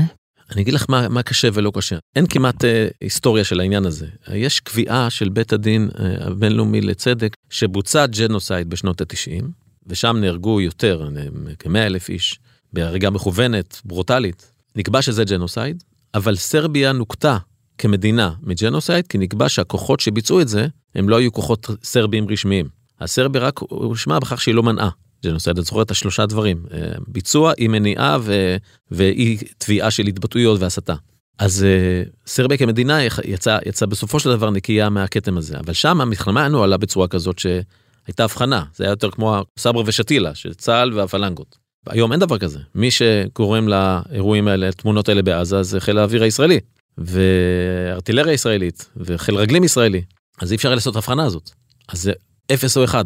אני 0.52 0.62
אגיד 0.62 0.74
לך 0.74 0.86
מה, 0.90 1.10
מה 1.10 1.24
קשה 1.24 1.50
ולא 1.54 1.72
קשה. 1.76 1.98
אין 2.16 2.28
כמעט 2.28 2.66
אה, 2.66 2.88
היסטוריה 3.02 3.44
של 3.44 3.60
העניין 3.60 3.86
הזה. 3.86 4.08
יש 4.34 4.60
קביעה 4.60 5.10
של 5.10 5.30
בית 5.30 5.54
הדין 5.54 5.90
אה, 6.00 6.28
הבינלאומי 6.28 6.82
לצדק 6.82 7.36
שבוצע 7.50 8.06
ג'נוסייד 8.06 8.70
בשנות 8.70 9.02
ה-90, 9.02 9.44
ושם 9.88 10.18
נהרגו 10.20 10.62
יותר, 10.62 11.10
אה, 11.18 11.24
כ-100 11.60 11.78
אלף 11.78 12.10
איש, 12.10 12.40
בהריגה 12.74 13.10
מכוונת, 13.10 13.82
ברוטלית. 13.86 14.52
נקבע 14.76 15.02
שזה 15.02 15.24
ג'נוסייד, 15.24 15.84
אבל 16.14 16.36
סרביה 16.36 16.92
נוקתה 16.92 17.38
כמדינה 17.78 18.34
מג'נוסייד, 18.42 19.08
כי 19.08 19.18
נקבע 19.18 19.50
שהכוחות 19.50 20.00
שביצעו 20.00 20.42
את 20.42 20.48
זה, 20.48 20.68
הם 20.96 21.10
לא 21.10 21.16
היו 21.16 21.32
כוחות 21.32 21.68
סרבים 21.84 22.28
רשמיים. 22.30 22.81
סרביה 23.02 23.40
רק 23.40 23.60
הואשמה 23.60 24.20
בכך 24.20 24.42
שהיא 24.42 24.56
לא 24.56 24.64
מנעה. 24.64 24.90
ג'נוסייד, 25.24 25.58
את 25.58 25.66
זוכרת 25.66 25.86
את 25.86 25.92
השלושה 25.92 26.26
דברים, 26.26 26.66
אה, 26.74 26.80
ביצוע, 27.08 27.54
אי 27.58 27.68
מניעה 27.68 28.18
ו... 28.22 28.56
ואי 28.92 29.38
תביעה 29.58 29.92
של 29.92 30.08
התבטאויות 30.08 30.60
והסתה. 30.62 30.96
אז 31.40 31.66
uh, 31.66 32.10
סרביה 32.28 32.58
כמדינה 32.58 33.00
יצא, 33.04 33.58
יצא 33.66 33.86
בסופו 33.86 34.20
של 34.20 34.30
דבר 34.30 34.50
נקייה 34.50 34.90
מהכתם 34.90 35.38
הזה, 35.38 35.58
אבל 35.60 35.74
שם 35.74 36.02
המלחמה 36.02 36.48
נוהלה 36.48 36.78
בצורה 36.78 37.08
כזאת 37.08 37.40
שהייתה 37.40 38.24
הבחנה, 38.24 38.64
זה 38.76 38.84
היה 38.84 38.92
יותר 38.92 39.12
כמו 39.12 39.44
סברה 39.60 39.84
ושתילה, 39.86 40.36
של 40.36 40.54
צה"ל 40.54 40.94
והפלנגות. 40.94 41.58
היום 41.90 42.12
אין 42.12 42.20
דבר 42.20 42.38
כזה. 42.38 42.60
מי 42.76 42.92
שגורם 42.92 43.68
לאירועים 43.68 44.48
האלה, 44.48 44.68
לתמונות 44.68 45.10
האלה 45.10 45.22
בעזה, 45.22 45.64
זה 45.64 45.80
חיל 45.80 45.98
האוויר 45.98 46.24
הישראלי, 46.24 46.60
וארטילריה 46.98 48.34
ישראלית, 48.34 48.90
וחיל 48.98 49.36
רגלים 49.36 49.64
ישראלי. 49.64 50.02
אז 50.42 50.52
אי 50.52 50.56
אפשר 50.56 50.76
לעשות 50.76 50.96
הבחנה 50.96 51.24
הזאת. 51.24 51.50
אז 51.88 52.12
אפס 52.54 52.78
או 52.78 52.84
אחד. 52.84 53.06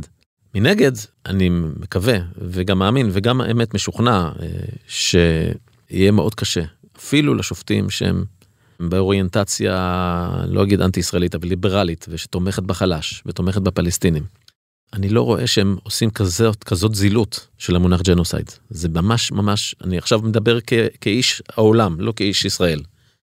מנגד, 0.56 0.92
אני 1.26 1.50
מקווה, 1.80 2.18
וגם 2.38 2.80
מאמין, 2.80 3.10
וגם 3.12 3.42
האמת 3.42 3.74
משוכנע, 3.74 4.30
אה, 4.42 4.48
שיהיה 4.88 6.12
מאוד 6.12 6.36
קשה, 6.36 6.64
אפילו 6.98 7.34
לשופטים 7.34 7.90
שהם 7.90 8.24
באוריינטציה, 8.80 9.76
לא 10.48 10.64
אגיד 10.64 10.82
אנטי-ישראלית, 10.82 11.36
אבל 11.36 11.48
ליברלית, 11.48 12.06
ושתומכת 12.10 12.64
בחלש, 12.64 13.24
ותומכת 13.26 13.62
בפלסטינים. 13.62 14.24
אני 14.94 15.10
לא 15.10 15.22
רואה 15.22 15.48
שהם 15.48 15.78
עושים 15.84 16.10
כזאת, 16.10 16.64
כזאת 16.64 16.96
זילות 16.96 17.48
של 17.58 17.76
המונח 17.76 18.02
ג'נוסייד. 18.02 18.52
זה 18.70 18.90
ממש 18.90 19.32
ממש, 19.32 19.76
אני 19.84 19.98
עכשיו 19.98 20.22
מדבר 20.22 20.60
כ, 20.68 20.74
כאיש 21.02 21.42
העולם, 21.50 21.96
לא 22.00 22.14
כאיש 22.16 22.46
ישראל. 22.46 22.82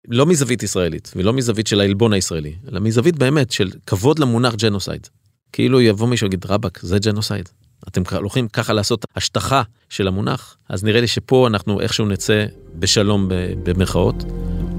לא 0.08 0.26
מזווית 0.26 0.62
ישראלית, 0.62 1.12
ולא 1.16 1.32
מזווית 1.32 1.66
של 1.66 1.80
העלבון 1.80 2.12
הישראלי, 2.12 2.54
אלא 2.68 2.80
מזווית 2.80 3.16
באמת 3.18 3.52
של 3.52 3.70
כבוד 3.86 4.18
למונח 4.18 4.54
ג'נוסייד. 4.54 5.08
כאילו 5.52 5.80
יבוא 5.80 6.08
מישהו 6.08 6.24
ויגיד 6.24 6.46
רבאק, 6.46 6.78
זה 6.82 6.98
ג'נוסייד. 6.98 7.48
אתם 7.88 8.02
הולכים 8.16 8.48
ככה 8.48 8.72
לעשות 8.72 9.04
השטחה 9.16 9.62
של 9.88 10.08
המונח, 10.08 10.56
אז 10.68 10.84
נראה 10.84 11.00
לי 11.00 11.06
שפה 11.06 11.46
אנחנו 11.46 11.80
איכשהו 11.80 12.06
נצא 12.06 12.44
בשלום 12.74 13.28
במרכאות. 13.62 14.24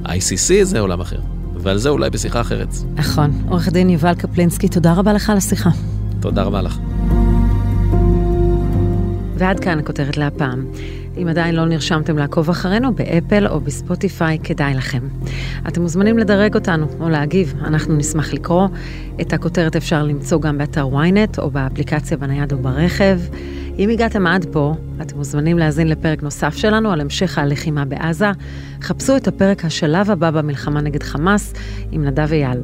ICC 0.05 0.63
זה 0.63 0.79
עולם 0.79 1.01
אחר, 1.01 1.19
ועל 1.55 1.77
זה 1.77 1.89
אולי 1.89 2.09
בשיחה 2.09 2.41
אחרת. 2.41 2.69
נכון. 2.95 3.45
עורך 3.49 3.69
דין 3.69 3.89
יובל 3.89 4.13
קפלינסקי, 4.13 4.69
תודה 4.69 4.93
רבה 4.93 5.13
לך 5.13 5.29
על 5.29 5.37
השיחה. 5.37 5.69
תודה 6.21 6.43
רבה 6.43 6.61
לך. 6.61 6.77
ועד 9.37 9.59
כאן 9.59 9.79
הכותרת 9.79 10.17
להפעם. 10.17 10.65
אם 11.21 11.27
עדיין 11.27 11.55
לא 11.55 11.65
נרשמתם 11.65 12.17
לעקוב 12.17 12.49
אחרינו 12.49 12.93
באפל 12.93 13.47
או 13.47 13.59
בספוטיפיי, 13.59 14.39
כדאי 14.43 14.73
לכם. 14.73 15.07
אתם 15.67 15.81
מוזמנים 15.81 16.17
לדרג 16.17 16.55
אותנו 16.55 16.87
או 16.99 17.09
להגיב, 17.09 17.53
אנחנו 17.63 17.95
נשמח 17.95 18.33
לקרוא. 18.33 18.67
את 19.21 19.33
הכותרת 19.33 19.75
אפשר 19.75 20.03
למצוא 20.03 20.41
גם 20.41 20.57
באתר 20.57 20.87
ynet 20.87 21.41
או 21.41 21.49
באפליקציה 21.49 22.17
בנייד 22.17 22.51
או 22.53 22.57
ברכב. 22.57 23.19
אם 23.79 23.89
הגעתם 23.89 24.27
עד 24.27 24.45
פה, 24.51 24.75
אתם 25.01 25.17
מוזמנים 25.17 25.57
להאזין 25.57 25.87
לפרק 25.87 26.23
נוסף 26.23 26.55
שלנו 26.55 26.91
על 26.91 27.01
המשך 27.01 27.37
הלחימה 27.37 27.85
בעזה. 27.85 28.31
חפשו 28.81 29.17
את 29.17 29.27
הפרק 29.27 29.65
השלב 29.65 30.11
הבא 30.11 30.31
במלחמה 30.31 30.81
נגד 30.81 31.03
חמאס 31.03 31.53
עם 31.91 32.05
נדב 32.05 32.31
אייל. 32.31 32.59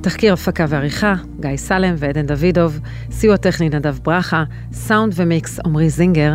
תחקיר 0.00 0.32
הפקה 0.32 0.66
ועריכה, 0.68 1.14
גיא 1.40 1.56
סלם 1.56 1.94
ועדן 1.98 2.26
דוידוב, 2.26 2.80
סיוע 3.10 3.36
טכני 3.36 3.68
נדב 3.68 3.98
ברכה, 4.02 4.44
סאונד 4.72 5.12
ומיקס 5.16 5.60
עמרי 5.64 5.90
זינגר. 5.90 6.34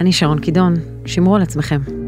אני 0.00 0.12
שרון 0.12 0.38
קידון, 0.38 0.74
שמרו 1.06 1.36
על 1.36 1.42
עצמכם. 1.42 2.01